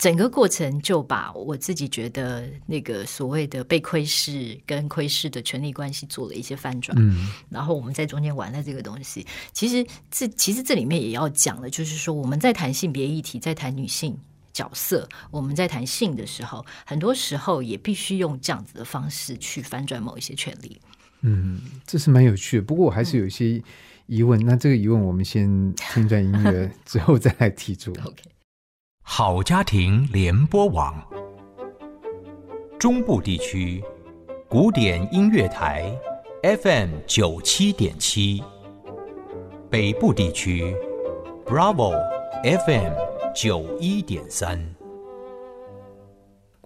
[0.00, 14.16] 整个过程就把我自己觉得那个所谓的被窥视跟窥视的权利关系做了一些翻转，嗯，然后我们在中间玩的这个东西，其实这其实这里面也要讲的，就是说我们在谈性别议题，在谈女性
[14.54, 20.80] 角色，我们在谈性的时候，很多时候也必须用这样子的方式去翻转某一些权利。
[21.20, 22.62] 嗯，这是蛮有趣的。
[22.62, 23.62] 不过我还是有一些
[24.06, 27.90] 疑问，那这个疑问我们先听段音乐 之后再来提出。
[28.02, 28.29] OK。
[29.02, 30.94] 好家庭联播网，
[32.78, 33.82] 中部地区
[34.48, 35.92] 古典音乐台
[36.42, 38.42] FM 九七点七，
[39.68, 40.74] 北部地区
[41.44, 41.92] Bravo
[42.42, 42.92] FM
[43.34, 44.58] 九一点三。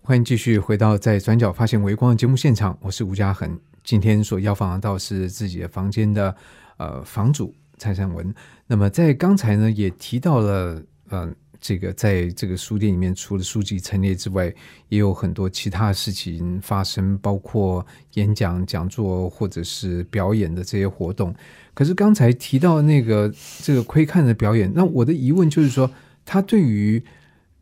[0.02, 3.58] 欢迎继续回到在转角发现微光的节目现场，我是吴嘉恒。
[3.82, 6.34] 今天所要访的到是自己的房间的
[6.76, 8.34] 呃房主蔡善文。
[8.66, 11.34] 那么在刚才呢，也提到了嗯。
[11.64, 14.52] 这个在这个书店里面，除了书籍陈列之外，
[14.90, 17.84] 也有很多其他事情发生，包括
[18.16, 21.34] 演讲、讲座或者是表演的这些活动。
[21.72, 25.90] 可是刚才提到那个这个窥看的表演，那我的疑问就是说，
[26.22, 27.02] 他对于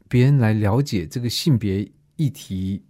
[0.09, 2.83] 别人来了解这个性别议题，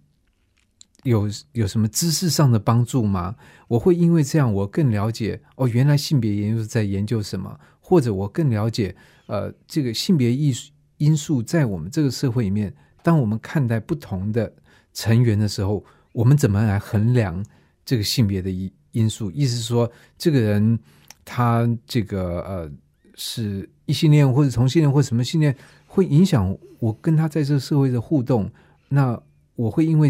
[1.03, 3.35] 有有什么知识上的帮助吗？
[3.67, 8.95] 我会因为这样，我更了解哦，原来性别研究在研究什么，或者我更了解
[9.27, 10.71] 呃，这个性别艺术。
[11.03, 14.51] 因素在我们这个社会里面，当我们看待不同的
[14.93, 17.45] 成员的时候，我们怎么来衡量
[17.83, 19.29] 这个性别的因因素？
[19.31, 20.79] 意思是说，这个人
[21.25, 22.71] 他这个呃
[23.15, 25.53] 是异性恋或者同性恋或什么性恋，
[25.87, 28.49] 会影响我跟他在这个社会的互动。
[28.87, 29.21] 那
[29.55, 30.09] 我会因为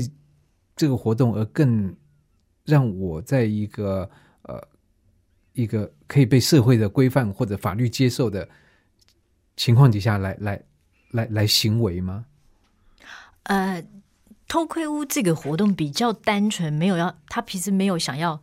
[0.75, 1.95] 这个活动而更
[2.65, 4.07] 让我在一个
[4.43, 4.61] 呃
[5.53, 8.47] 一个可以被社会的规范或者法律接受的
[9.55, 10.61] 情况底下来来。
[11.13, 12.25] 来来行为吗？
[13.43, 13.83] 呃，
[14.47, 18.39] 偷窥屋这个活动比较单纯，没有要他其实没有想要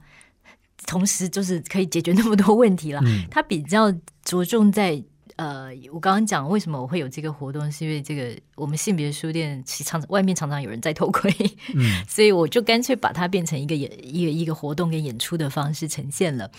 [0.86, 3.00] 同时就是可以解决那么多问题了。
[3.30, 3.90] 他比较
[4.24, 5.02] 着重在
[5.36, 11.34] 呃，我刚刚讲为什么我会有这个活动，是因为这个我们性别书店其常外面常常有人在偷窥，
[11.74, 16.50] 嗯， 所以我就干脆把它变成一个演一个一个活动跟演出的方式呈现了。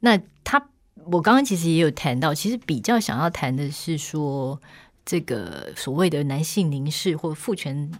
[0.00, 0.68] 那他
[1.04, 4.58] 我刚刚其实也有谈到，其实比较想要谈的是说。
[5.04, 7.90] 这个所谓的男性凝视或父权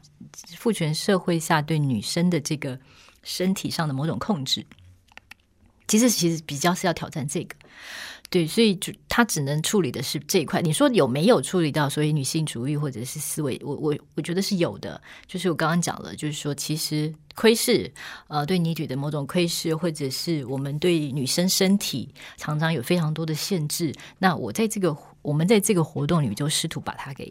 [0.57, 2.79] 父权社会下对女生的这个
[3.23, 4.65] 身体上的某种控制，
[5.89, 7.57] 其实其实比较是要挑战这个。
[8.33, 10.63] 对，所以就他只能处理的是这一块。
[10.63, 13.61] 你说有没有处理到所以女性主义或者是思维？
[13.63, 14.99] 我我我觉得是有的。
[15.27, 17.93] 就是我刚刚讲了，就是说其实窥视，
[18.29, 23.95] 呃，对女体的某种窥视，或者是我们对女生身体常常有非常多的限制。
[24.19, 27.31] 那我在这个我们在这个活动里面就试图把它给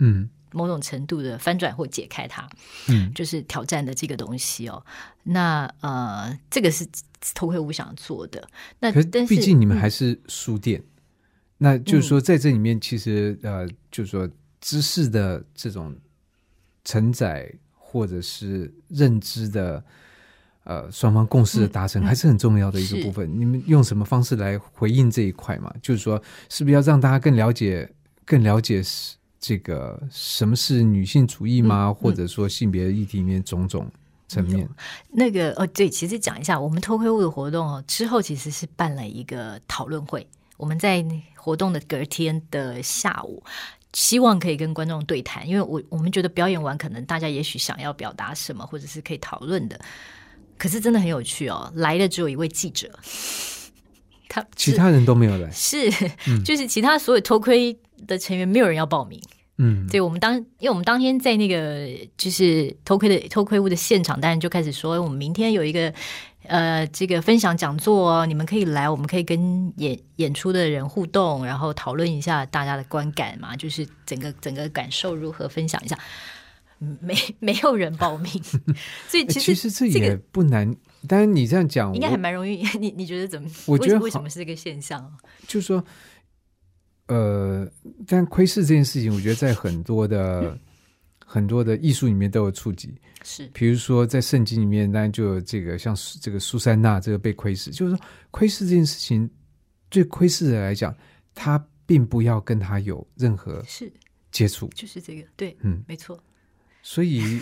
[0.00, 2.48] 嗯某种程度的翻转或解开它，
[2.88, 4.84] 嗯，就是挑战的这个东西哦。
[5.22, 6.86] 那呃，这个是。
[7.36, 8.48] 偷窥我想做的，
[8.80, 10.82] 那可是毕竟你们还是书店，
[11.56, 14.28] 那就是说在这里面，其实呃，就是说
[14.60, 15.94] 知识的这种
[16.84, 19.84] 承载或者是认知的
[20.64, 23.30] 呃双方共识的达成，还是很重要的一个部分。
[23.38, 25.72] 你们用什么方式来回应这一块嘛？
[25.80, 27.88] 就是说，是不是要让大家更了解、
[28.24, 28.82] 更了解
[29.42, 31.92] 这个什么是女性主义吗？
[31.92, 33.86] 或者说性别议题里面种种？
[34.28, 34.66] 层面，
[35.10, 40.26] 那个哦，对，其实讲一下，我们偷窥物的活动哦，之后其实是办了一个讨论会。
[40.56, 41.04] 我们在
[41.36, 43.42] 活动的隔天的下午，
[43.92, 49.78] 希望可以跟观众对谈，因为我我们觉得表演完，可能大家也许想要表达什么，或者是可以讨论的。
[50.56, 52.90] 可是真的很有趣哦，来的只有一位记者，
[54.30, 55.90] 他其他人都没有来，是，
[56.42, 59.20] 就是其他所有偷窥的成员，没有人要报名。
[59.58, 65.92] 嗯，对，我们当，因为我们当天在那个就是偷窥的偷窥屋的现场，当然就开始说，我们明天有一个
[66.46, 75.96] 呃这个分享讲座，你们可以来，我们可以跟演演出的人互动，然后讨论一下大家的观感嘛，就是整个整个感受如何，分享一下。
[76.84, 78.32] 嗯没没有人报名，
[79.06, 80.74] 所以哎其实其实这也这个不难，
[81.06, 82.66] 当然你这样讲，应该还蛮容易。
[82.80, 83.48] 你你觉得怎么？
[83.66, 85.08] 我觉得为为什么是这个现象？
[85.46, 85.84] 就是说，
[87.12, 87.70] 呃，
[88.06, 90.58] 但窥视这件事情，我觉得在很多的
[91.26, 92.94] 很多的艺术里面都有触及。
[93.22, 93.46] 是。
[93.52, 99.28] 比如说，在圣经里面，当然就有这个像这个苏珊娜这个被窥视，就是说窥视这件事情，
[99.90, 100.94] 对窥视者来讲，
[101.34, 103.92] 他并不要跟他有任何是，
[104.30, 106.18] 接触，就是这个，对，嗯，没错，
[106.82, 107.40] 所以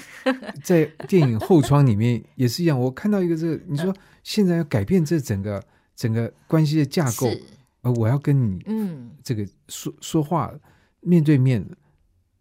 [0.64, 2.78] 在电影后窗里面也是一样。
[2.78, 5.62] 我看到一个这个，你说 现在要改变这整个
[5.94, 7.42] 整个关系的架构，是，
[7.82, 10.52] 而我要跟你嗯，这个说说话
[11.00, 11.64] 面对面，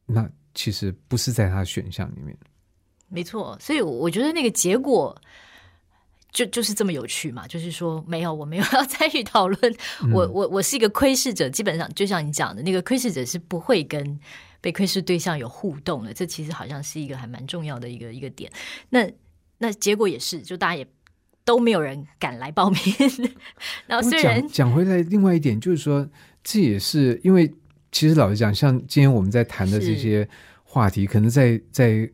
[0.06, 2.38] 那其实不是在他的选项里面。
[3.08, 3.58] 没错。
[3.60, 5.20] 所以我我觉得那个结果。
[6.32, 14.20] 就就是这么有趣嘛，就是说没有，我没有 要参与讨论，嗯我我我是一个窥视者，基本上就像你讲的那个窥视者是不会跟
[14.62, 18.50] 被窥视对象有互动的，这其实好像是一个还蛮重要的一个一个点。
[18.92, 19.10] 那
[19.58, 20.88] 那结果也是，就大家也
[21.50, 22.80] 都没有人敢来报名。
[23.88, 26.08] 然后我虽然讲讲回来，另外一点就是说，
[26.44, 27.52] 这也是因为
[27.92, 30.30] 其实老实讲，像今天我们在谈的这些
[30.64, 32.08] 话题，可能在在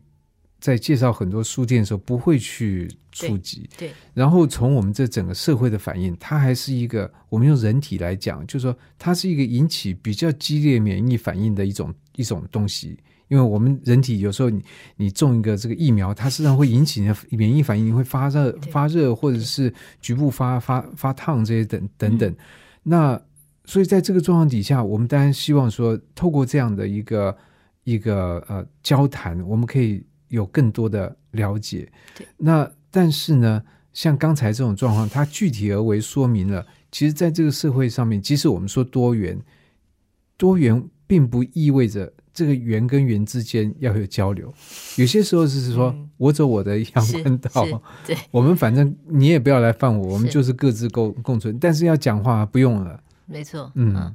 [0.58, 3.68] 在介绍很多书店的时候不会去触及。
[3.78, 12.98] 对然后从我们这整个社会的反应，它还是一个我们用人体来讲，就是说它是一个引起比较激烈免疫反应的一种一种东西。
[13.28, 14.62] 因为我们人体有时候你
[14.96, 22.30] 你种一个这个疫苗，它实际上会引起你的免疫反应，你会发热发热，或者是局部发发发烫这些等等等。
[22.30, 22.36] 嗯
[22.88, 23.20] 那
[23.64, 27.36] 所以在这个状况底下，我们当然希望说，透过这样的一个
[27.82, 31.90] 一个呃交谈，我们可以有更多的了解。
[32.16, 39.40] 对，那但是呢，像刚才这种状况，它具体而为说明了，其实在这个社会上面，即使我们说多元，
[40.36, 44.52] 多元并不意味着这个圆跟圆之间要有交流。
[44.96, 46.10] 有些时候是说、嗯。
[46.18, 48.16] 我走我的阳关道，对。
[48.32, 51.58] 我们反正你也不要来犯我，我们就是各自共共存。
[51.58, 54.14] 但是要讲话不用了，没错，嗯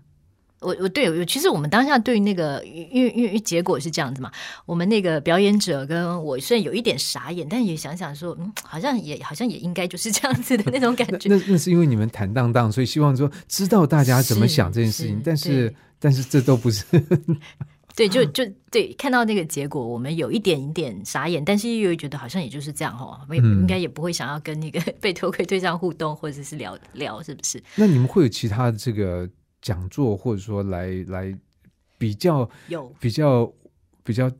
[0.61, 4.31] 我我对我其实我们当下对那个，因为因为结果是这样子嘛，
[4.65, 11.27] 我们那个表演者跟我虽然有一点傻眼，但也想想说，嗯，好像也好像也应该就是这样子的那种感觉。
[11.29, 15.17] 那那是因为你们坦荡荡，所以希望说知道大家怎么想这件事情。
[15.17, 16.85] 是但是但是这都不是
[17.93, 27.61] 对，就就对，看到那个结果，我们有一点一点傻眼，但是又觉得好像也就是这样哦，我也嗯应该也不会想要跟那个 被偷窥对象互动，或者是聊聊，是不是？
[27.75, 29.27] 那你们会有其他的这个
[29.61, 31.33] 讲座，或者说来来
[31.97, 32.93] 比较有。
[32.99, 33.53] 比较
[34.03, 34.31] 比较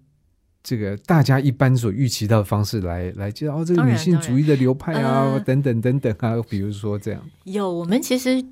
[0.64, 5.40] 这个大家一般所预期到的方式来来介绍哦，这个女性主义的流派啊，呃。
[5.40, 8.44] 等等等等啊，比如说这样，有，我们其实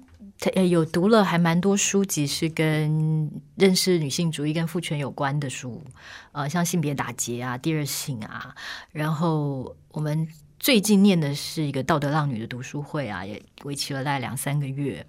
[0.54, 5.82] 呃有读了还蛮多书籍，是跟认识女性主义跟父权有关的书，
[6.32, 8.56] 呃，像性别打劫啊、第二性啊，
[8.92, 10.28] 然后我们
[10.60, 15.06] 最近念的是一个道德浪女的读书会啊，也为期了大概两三个月。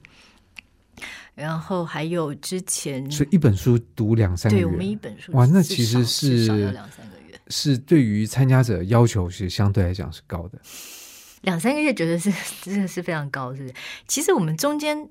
[1.41, 10.59] 然后还有之前所以一本书读两三个月，对我们一本书哇那至其实是至少两三个月，是对于参加者要求是相对来讲是高的。
[11.43, 13.75] 两三个月觉得是 真的是非常高，是不是？
[14.07, 15.09] 其实我们中间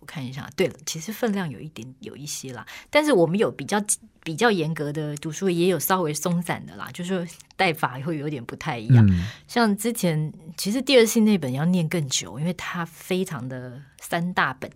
[0.00, 3.80] 我看一下，对了，其实分量有一点有一些啦，但是我们有比较
[4.24, 9.06] 比较严格的读书，也有稍微松散的啦，就是带法会有点不太一样。
[9.08, 14.68] 嗯，像之前其实第二性那本要念更久，因为它非常的三大本，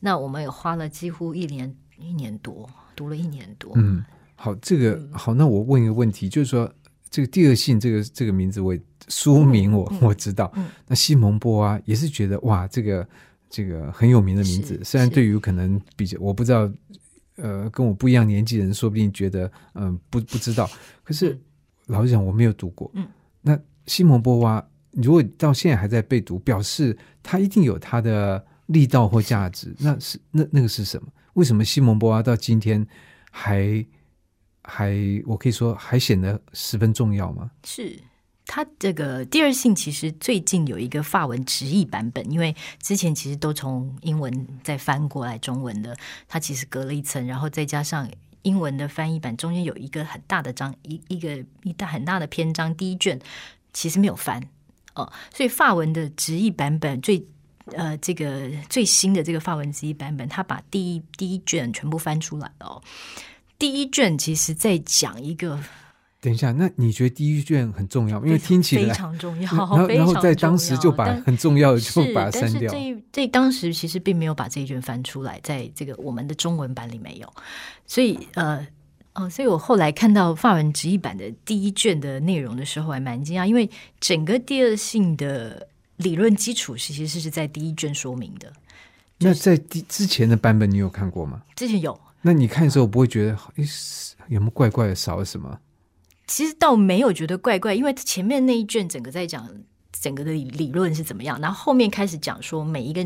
[0.00, 3.72] 那我们也花了几乎一年一年多，读了一年多。
[3.76, 6.72] 嗯，好，这个好，那我问一个问题，就是说
[7.10, 10.66] 这个第二性这个这个名字我也书名我、我知道，嗯。
[10.86, 13.08] 那西蒙波啊也是觉得哇，这个
[13.50, 16.70] 这个很有名的名字，虽然对于可能比较我不知道，
[17.36, 20.68] 呃，跟我不一样年纪的人，说不定觉得嗯、不不知道，
[21.02, 21.40] 可是、嗯。
[21.88, 23.08] 老实讲我没有读过，嗯，
[23.40, 31.08] 那西蒙波娃如果到现在还在被读，表示他一定有他的力道或价值，那是那那个是什么？
[31.34, 32.86] 为什么西蒙波娃到今天
[33.30, 33.86] 还
[34.62, 34.92] 还
[35.24, 37.50] 我可以说还显得十分重要吗？
[37.64, 37.98] 是
[38.44, 48.10] 他这个第二性其实最近有一个法文直译版本，因为之前其实都从英文再翻过来中文的，它其实隔了一层，然后再加上
[48.42, 53.18] 英文的翻译版，中间有一个很大的章，一一个一大很大的篇章，第一卷
[53.72, 54.42] 其实没有翻
[54.94, 57.26] 哦，所以法文的直译版本最。
[57.76, 62.82] 呃，这个最新的这个法文直译版本，他把第一第一卷全部翻出来了哦。
[63.58, 65.58] 第一卷其实在讲一个
[66.20, 68.24] 等一下，那你觉得第一卷很重要？
[68.24, 72.82] 因为听起来非，常重要，然后然后在当时就把很重要的就但把它删掉是但。
[72.82, 77.32] 是这这当时其实并没有把这一卷翻出来，在这个我们的中文版里没有，
[77.86, 78.66] 所以呃
[79.14, 83.68] 哦，所以我后来看到法文直译版的第一卷的内容的时候，还蛮惊讶，因为
[84.00, 85.68] 整个第二性的
[85.98, 88.52] 理论基础其实是在第一卷说明的。
[89.18, 91.42] 那在第之前的版本，你有看过吗？
[91.54, 93.68] 之前有，那你看的时候不会觉得，诶，
[94.28, 95.58] 有没有怪怪的，少了什么？
[96.26, 99.48] 其实倒没有觉得怪怪，因为前面那一卷整个在讲
[99.90, 103.04] 整个的理理论是怎么样，然后后面开始讲说每一个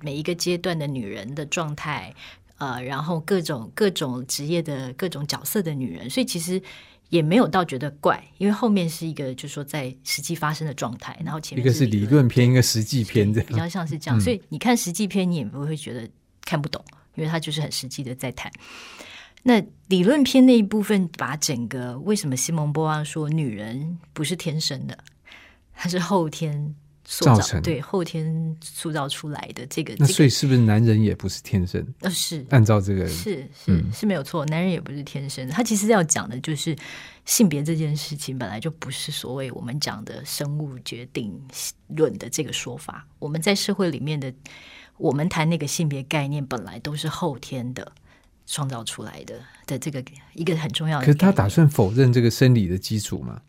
[0.00, 2.12] 每一个阶段的女人的状态，
[2.58, 6.60] 呃，然后各种各种职业的各种角色的女人，所以其实
[7.14, 16.10] 也没有到觉得怪，因为后面是一个就是说在实际发生的状态，然后前面一个是理论篇，一个实际篇，这样比较像是这样，所以你看实际篇你也不会觉得
[16.42, 16.84] 看不懂，
[17.14, 18.50] 因为它就是很实际的在谈。
[19.44, 24.98] 那理论篇那一部分，把整个为什么西蒙波娃说女人不是天生的，
[25.72, 29.94] 她是后天塑造，造成对后天塑造出来的这个。
[29.98, 31.86] 那所以是不是男人也不是天生？
[32.00, 35.48] 呃是按照这个，是是嗯是没有错，男人也不是天生。
[35.48, 36.76] 他其实要讲的就是
[37.24, 41.32] 性别这件事情，本来就不是所谓我们讲的生物决定
[41.88, 43.06] 论的这个说法。
[43.18, 44.32] 我们在社会里面的，
[44.96, 47.92] 我们谈那个性别概念，本来都是后天的
[48.46, 50.02] 创造出来的的这个
[50.32, 51.06] 一个很重要的。
[51.06, 53.40] 可是他打算否认这个生理的基础嘛？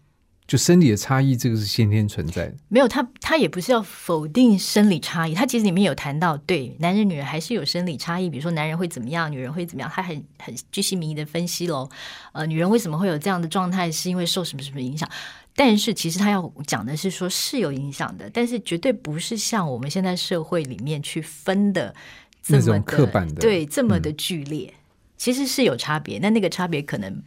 [0.47, 2.55] 就生理的差异，这个是先天存在的。
[2.67, 11.89] 没有，他他也不是要否定生理差异，他其实里面有谈到，对男人女人还是有生理差异，比如说男人会怎么样，女人会怎么样，他很很居心民意的分析喽。
[12.31, 15.09] 呃，女人为什么会有这样的状态，是因为受什么什么影响？
[15.55, 21.95] 但是其实他要讲的是说是有影响的，但是绝对不是像我们现在社会里面去分的
[22.43, 24.71] 这么的刻板的对这么的剧烈，
[25.17, 27.23] 其实是有差别，那那个差别可能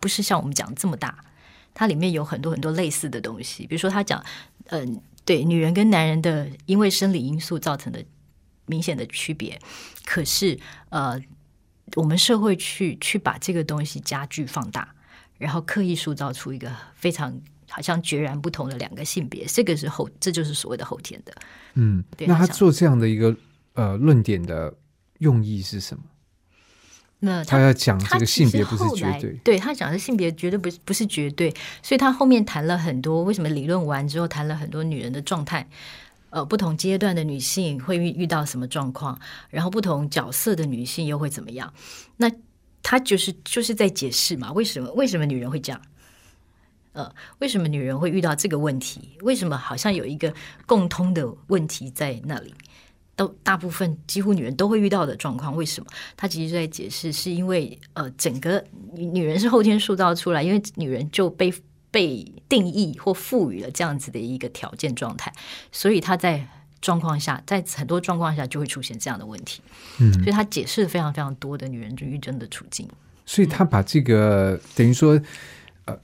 [0.00, 1.16] 不是像我们讲这么大。
[1.78, 4.20] 它里面有很多很多类似的东西，比如说他讲，
[4.70, 8.04] 嗯、对女人跟男人的因为生理因素造成的
[8.66, 9.56] 明显的区别，
[10.04, 10.58] 可是
[10.88, 11.16] 呃，
[11.94, 14.92] 我们社会去去把这个东西加剧放大，
[15.38, 21.32] 然后刻意塑造出一个非常好像截然不同的两个性别，这个是后，这就是所谓的后天的。
[21.74, 23.36] 嗯，那他对他想做这样的一个
[23.74, 24.74] 呃论点的
[25.18, 26.02] 用意是什么？
[27.20, 31.52] 那他要讲这个性别不是绝对，对他讲的性别绝对不是不是绝对，
[31.82, 35.68] 所以他后面谈了很多为什么理论完之后谈了很多女人的状态，
[36.30, 39.18] 呃，不同阶段的女性会遇遇到什么状况，
[39.50, 41.72] 然后不同角色的女性又会怎么样？
[42.16, 42.30] 那
[42.82, 45.82] 他就是就是在解释嘛，为什么为什么女人会这样？
[46.92, 49.16] 呃，为什么女人会遇到这个问题？
[49.22, 50.32] 为什么好像有一个
[50.66, 52.54] 共通的问题在那里？
[53.18, 55.90] 都大部分几乎女人都会遇到的状况，为什么？
[56.16, 58.64] 他其实在解释，是因为呃，整个
[58.94, 61.52] 女女人是后天塑造出来，因为女人就被
[61.90, 65.32] 被定义或赋予了这样子的一个条件状态，
[65.72, 66.46] 所以她在
[66.80, 69.60] 状况下，在很多状况下就会出现这样的问题。
[69.98, 72.88] 嗯所以他解释了非常非常多的女人抑郁症的处境。
[73.26, 75.20] 所以他把这个等于说，
[75.86, 75.98] 呃，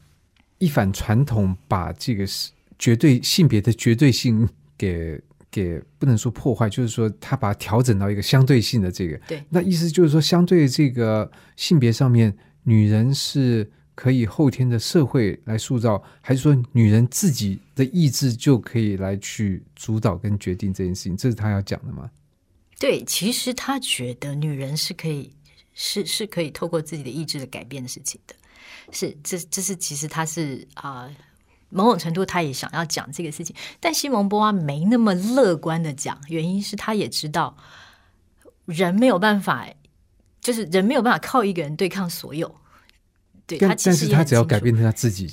[0.58, 5.20] 一反传统，把这个是绝对性别的绝对性给
[5.54, 9.16] 给不能说破坏，就是说他把它调整到一个相对性的这个。
[9.28, 21.16] 对那意思就是说，相对这个性别上面，女人是可以后天的社会来塑造，还是说女人自己的意志就可以来去主导跟决定这件事情？
[21.16, 22.10] 这是他要讲的吗？
[22.80, 25.30] 对，其实他觉得女人是可以
[25.74, 28.34] 是是可以透过自己的意志的改变的事情的，
[28.90, 31.08] 是这这是其实他是啊、
[31.74, 37.54] 某种程度他也想要讲这个事情，但西蒙波娃没那么乐观的讲，原因是他也知道
[38.64, 39.66] 人没有办法，
[40.40, 42.54] 就是人没有办法靠一个人对抗所有。
[43.46, 45.30] 对他但其实但是他只要改变他自己，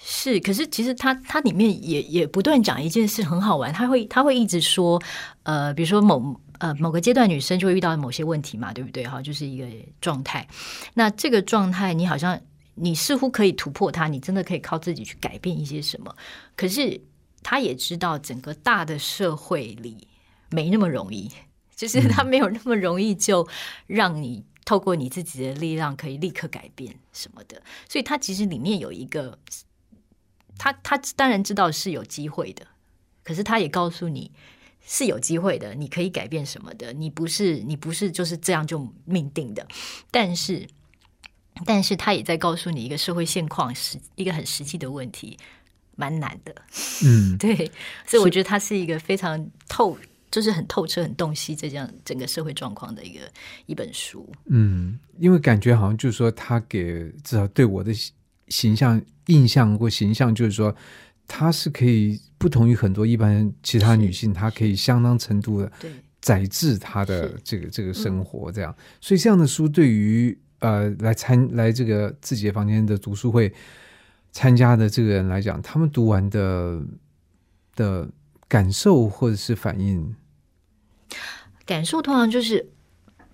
[0.00, 4.98] 是，可是其实他他里面也也不断讲一件事很好玩，他会他会一直说，
[5.42, 9.06] 呃，比如说某呃某个阶段女生就会遇到某些问题嘛，对不对？
[9.06, 9.66] 哈，就是一个
[10.00, 10.48] 状态。
[10.94, 12.40] 那这个状态，你好像
[12.80, 16.14] 你似乎可以突破它，你真的可以靠自己去改变一些什么。
[16.56, 17.00] 可是
[17.42, 20.08] 他也知道，整个大的社会里
[20.50, 21.30] 没那么容易，
[21.76, 23.48] 就是他没有那么容易就
[23.86, 24.44] 让你。
[24.64, 29.38] 透过你自己的力量，可以立刻改变什么的，所以他其实里面有一个
[30.58, 32.66] 他他当然知道是有机会的，
[33.24, 34.30] 可是他也告诉你
[34.84, 39.66] 是有机会的，你可以改变什么的，你不是你不是就是这样就命定的，
[40.10, 40.68] 但是
[41.64, 45.36] 但是他也在告诉你一个社会现况是一个很实际的问题，
[45.96, 46.54] 蛮难的，
[47.04, 47.70] 嗯， 对，
[48.06, 49.96] 所以我觉得他是一个非常透。
[50.30, 53.20] 就是很透彻、很洞悉这样整个社会状况的一个
[53.64, 54.30] 一本书。
[54.44, 58.12] 嗯，因为感觉好像就是说，他给至少对我的形
[58.48, 60.76] 形象印象或形象，就是说，
[61.26, 65.90] 他是可以不同于很多一般其他女性，她可以相当程度的对，
[66.20, 68.76] 宰制她的这个这个生活，这样。
[69.00, 73.52] 所以这样的书对于呃来参来这个自己的房间的读书会
[74.32, 76.80] 参加的这个人来讲，他们读完的
[77.74, 78.08] 的
[78.46, 80.14] 感受或者是反应，
[81.64, 82.70] 感受通常就是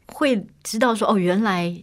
[0.06, 1.82] 会知道说，哦，原来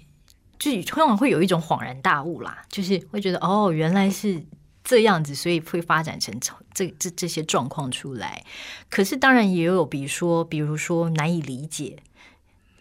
[0.60, 4.44] 就通常会有一种恍然大悟啦，就是会觉得，哦，原来是
[4.84, 6.34] 这样子，所以会发展成
[6.74, 8.44] 这这这些状况出来。
[8.90, 11.98] 可是当然也有，比如说，比如说难以理解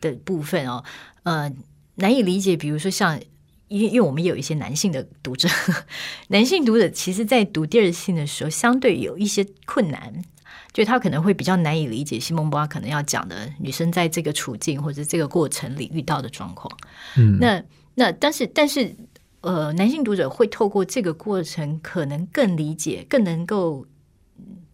[0.01, 0.85] 的部分哦，
[1.23, 1.51] 呃，
[2.01, 3.21] 难以理解，比如说像，
[3.69, 5.49] 因因为我们有一些男性的读者，
[6.29, 10.23] 男性读者其实在读第二性的时候，相对有一些困难。
[10.73, 16.71] 就他可能会比较难以理解西蒙波娃可能要讲的女生在这个处境或者这个过程里遇到的状况。
[17.17, 17.61] 嗯，那
[17.97, 18.95] 那但是但是
[19.41, 23.85] 呃，男性读者会透过这个过程，可能更理解、更能够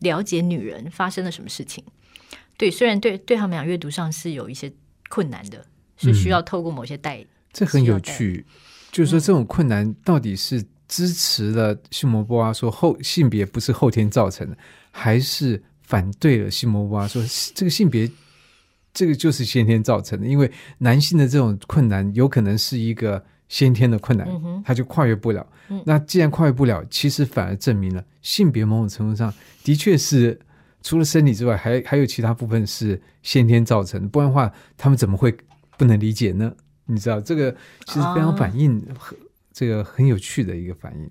[0.01, 1.83] 了解女人发生了什么事情。
[2.59, 4.71] 对，虽然对对他们俩阅读上是有一些
[5.09, 5.65] 困难的，
[5.97, 7.25] 是需要透过某些代。
[7.53, 8.45] 这很有趣，
[8.93, 14.57] 就是说这种困难到底是支持了西摩波娃说后性别不是后天造成的，
[14.91, 15.63] 还是？
[15.87, 17.23] 反对了西摩波娃说
[17.55, 18.11] ：“这个性别，
[18.93, 20.27] 这个就是先天造成的。
[20.27, 24.29] 因为男性的这种困难，有可能是一个先天的困难，
[24.65, 25.47] 他就跨越不了。
[25.85, 29.33] 那既然跨越不了，其实反而证明了性别某种程度上
[29.63, 30.37] 的确是
[30.83, 34.09] 除了生理之外，还还有其他部分是先天造成的。
[34.09, 35.37] 不然的话，他们怎么会
[35.77, 36.53] 不能理解呢？
[36.87, 37.51] 你知道，这个
[37.85, 39.19] 其实非常反应，很
[39.53, 41.11] 这个很有趣的一个反应。”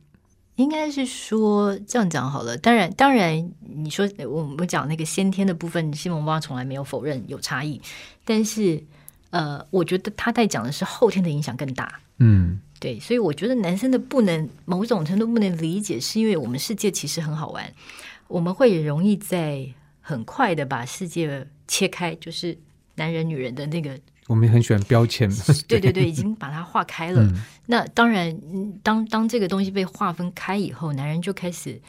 [0.55, 2.55] 应该是说这样讲好了。
[2.57, 7.82] 当然，当然，你说我们讲那个先天的部分，西蒙巴从来没有否认有差异。
[8.24, 8.82] 但是，
[9.32, 11.99] 呃，我觉得他在讲的是后天的影响更大。
[12.20, 12.97] 嗯，对。
[12.97, 17.70] 所以，我觉得男生的不能某种程度不能理解，是因为我们世界其实很好玩，
[18.30, 19.68] 我们会容易在
[19.99, 22.57] 很快的把世界切开，就是
[22.95, 23.99] 男人女人的那个。
[24.28, 25.30] 我们很喜欢标签，
[25.67, 27.32] 对对对，已经把它划开了。
[27.67, 28.36] 那当然，
[28.82, 31.80] 当当这个东西被划分开以后，男人就开始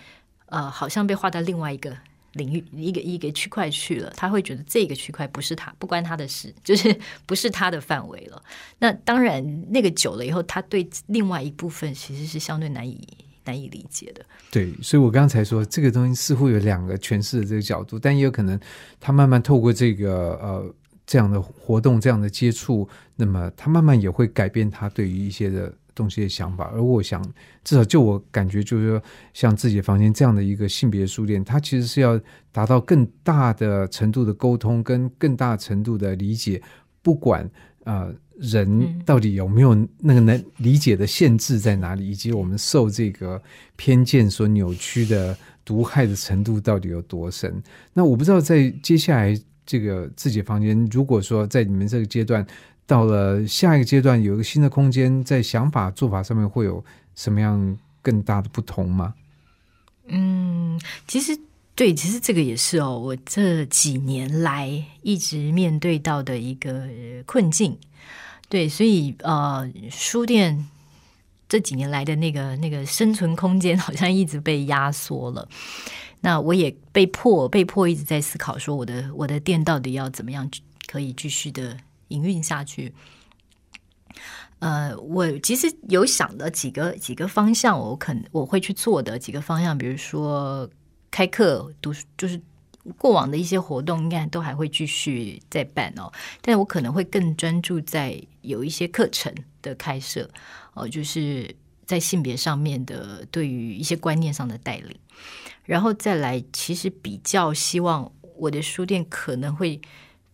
[0.46, 1.96] 呃，好像被划到另外一个
[2.34, 4.12] 领域、一个一个区块去了。
[4.14, 8.42] 他会觉得这个区块不是他，不关他的事， 就是不是他的范围了。
[8.78, 13.00] 那当然，那个久了以后，他对另外一部分其实是相对难以
[13.46, 14.22] 难以理解的。
[14.50, 18.60] 对，所以我刚才说这个东西似乎有两个诠释的这个角度，但也有可能
[19.00, 20.74] 他慢慢透过这个呃。
[21.06, 26.72] 这样的活动，这样的接触，那么他慢慢也会改变他对于一些的东西的想法。
[26.74, 27.22] 而我想，
[27.62, 29.02] 至少就我感觉，就是说，
[29.32, 36.60] 像自己的房间这样的一个性别书店，它其实是要达到更大的程度的沟通，跟更大程度的理解。
[37.02, 37.48] 不管
[37.84, 43.40] 啊，人到底有没有那个能理解的限制在哪里，以及我们受这个
[43.76, 47.62] 偏见所扭曲的毒害的程度到底有多深？
[47.92, 49.40] 那我不知道在接下来。
[49.66, 52.46] 这个自己房间，如果说在你们这个阶段
[52.86, 56.82] 到了下一个阶段，有一个新的空间，在想法做法上面会有
[57.16, 59.12] 什么样更大的不同吗？
[60.06, 61.36] 嗯，其实
[61.74, 66.88] 对，其实这个也是哦，我这几年来一直面对到的一个
[67.26, 67.76] 困境。
[68.48, 70.68] 对，所以呃，书店
[71.48, 75.48] 这几年来的那个那个生存空间好像一直被压缩了。
[76.20, 80.50] 那我也被迫被迫一直在思考，说我的我的店到底要怎么样
[80.86, 81.76] 可以继续的
[82.08, 82.92] 营运下去？
[84.58, 90.68] 呃，我其实有想的几个几个方向，我肯我会去做的几个方向，比如说
[91.10, 92.40] 开课读，就是
[92.96, 96.10] 过往的一些活动，应该都还会继续在办哦。
[96.40, 100.28] 但我可能会更专注在有一些课程的开设
[100.72, 101.54] 哦，就是
[101.86, 104.94] 在性别上面的，对于一些观念上的带领。
[105.64, 109.80] 然后再来，其实比较希望我的书店可能会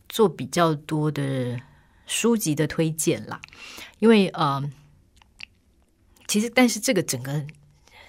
[0.08, 1.58] 做比较多的
[2.06, 3.40] 书籍的推荐啦，
[3.98, 4.62] 因为呃，
[6.26, 7.46] 其实但是这个整个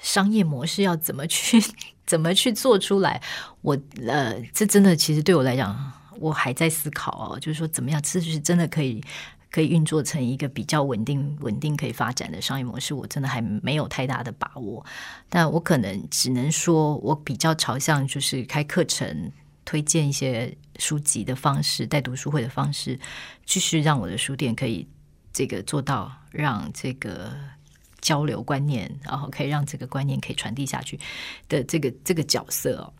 [0.01, 1.63] 商业模式要怎么去
[2.05, 3.21] 怎么去做出来，
[3.61, 9.01] 我呃，这真的其实对我来讲，我还在思考哦，就是说怎么样，这就是真的可以。
[9.53, 14.83] 可以运作成一个比较稳定、稳定可以发展的商业模式，我真的还没有太大的把握。
[15.29, 19.31] 但我可能只能说，我比较朝向就是开课程、
[19.63, 22.99] 推荐一些书籍的方式，带读书会的方式，
[23.45, 24.87] 继续让我的书店可以
[25.31, 27.31] 这个做到让这个
[28.01, 30.99] 交流观念，然后可以让这个观念可以传递下去
[31.47, 32.91] 的这个这个角色哦。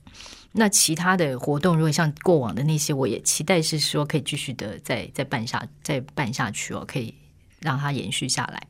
[0.55, 7.13] 那其他的活动，如果像过往的那些，我也期待是说可以继续的再再办下再办下去哦，可以
[7.59, 8.67] 让它延续下来。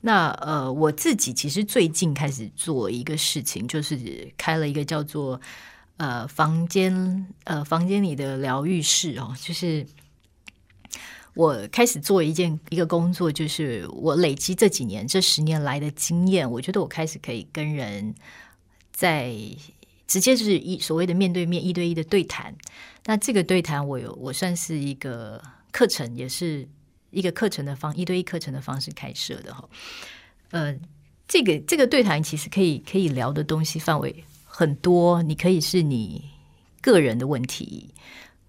[0.00, 5.38] 那呃，我自己其实最近开始做一个事情，就是开了一个叫做
[5.98, 9.86] 呃房间呃房间里的疗愈室哦，就是
[11.34, 18.14] 我开始做一件一个工作，就是我累积这几年这十年来的经验，我觉得我开始可以跟人
[18.90, 19.32] 在
[20.12, 22.54] 直接就是一所谓的面对面一对一的对谈。
[23.06, 26.68] 那这个对谈，我有我算是一个课程，也是
[27.08, 29.66] 一个课程的方一对一课程的方式开设的哈。
[30.50, 30.78] 呃，
[31.26, 36.22] 这个这个对谈其实可以可以聊的东西范围很多，你可以是你
[36.82, 37.88] 个人的问题。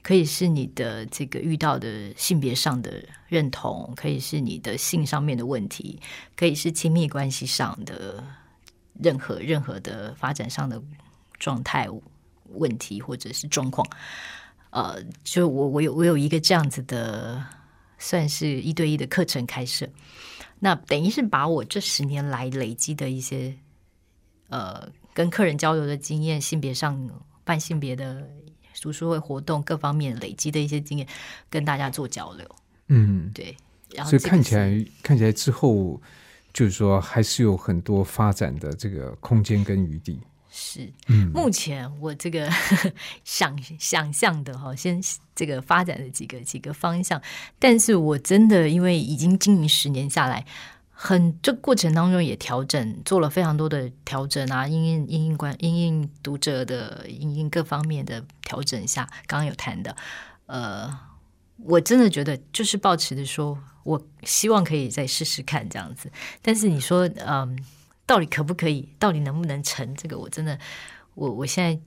[0.02, 5.98] 可以是你的这个遇到的性别上的认同，可以是你的性上面的问题，
[6.36, 8.22] 可以是亲密关系上的
[9.02, 10.84] 任何任何的发展上的
[11.44, 11.88] 状态
[12.54, 13.86] 问题或者是状况。
[14.70, 17.46] 呃，就我我有我有一个这样子的，
[18.00, 19.88] 算是一对一的课程开设，
[20.60, 23.54] 那等于是把我这十年来累积的一些
[24.48, 27.10] 呃跟客人交流的经验，性别上
[27.44, 28.26] 半性别的。
[28.82, 31.08] 读书会活动各方面累积的一些经验，
[31.50, 32.46] 跟大家做交流。
[32.88, 33.56] 嗯，对。
[33.96, 36.02] 然后所以看起来，看起来之后，
[36.52, 40.20] 就是说还是有很多发展的这个空间跟余地。
[40.56, 42.48] 是，嗯，目前我这个
[43.26, 45.02] 想想象的哈，先
[45.34, 47.20] 这个发展的几个几个方向，
[47.58, 50.46] 但是我真的因为已经经营十年下来。
[50.96, 59.94] 很这过程当中也调整做了非常多的调整啊，因应因应关因应读者的因应各方面的调整下，刚刚有谈的，
[60.46, 60.98] 呃，
[61.58, 66.10] 我真的觉得就是抱持的说，我希望可以再试试看这样子。
[66.42, 67.58] 但是你说，嗯，
[68.06, 68.88] 到底可不可以？
[69.00, 69.94] 到底能不能成？
[69.96, 70.58] 这个我真的，
[71.16, 71.80] 我我现在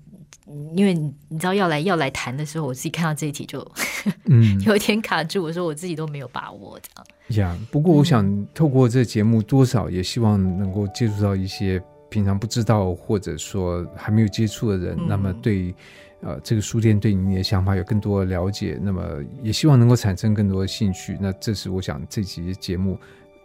[0.74, 3.60] 因为你知道要来要来谈的时候，我自己看到这一题就
[4.26, 5.42] 嗯有点卡住。
[5.42, 7.50] 我说我自己都没有把握这样。
[7.50, 15.74] 呀，不过我想透过这节目，多少也希望能够接触到一些平常不知道或者说还没有接触的人，那么对
[16.22, 19.04] 呃这个书店对你的想法有更多的了解，那么
[19.42, 21.18] 也希望能够产生更多的兴趣。
[21.20, 22.96] 那这是我想这期节目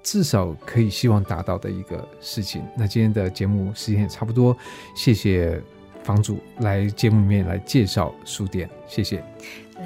[0.03, 2.63] 至少可以希望达到的一个事情。
[2.75, 4.55] 那今天的节目时间也差不多，
[4.95, 5.61] 谢谢
[6.03, 9.23] 房主来节目里面来介绍书店，谢谢，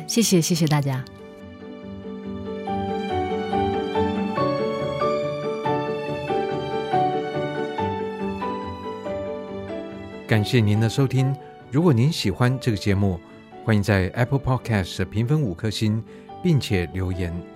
[0.08, 1.04] 谢谢谢谢大家。
[10.28, 11.36] 感谢您的收听。
[11.70, 13.20] 如果您喜欢这个节目，
[13.64, 16.04] 欢迎在 Apple Podcast 评分五颗星，
[16.42, 17.55] 并且留言。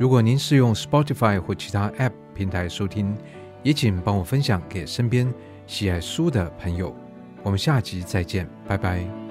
[0.00, 3.14] 如果您是用 Spotify 或其他 App 平台收听，
[3.62, 5.30] 也请帮我分享给身边
[5.66, 6.96] 喜爱书的朋友。
[7.42, 9.29] 我们下集再见，拜拜。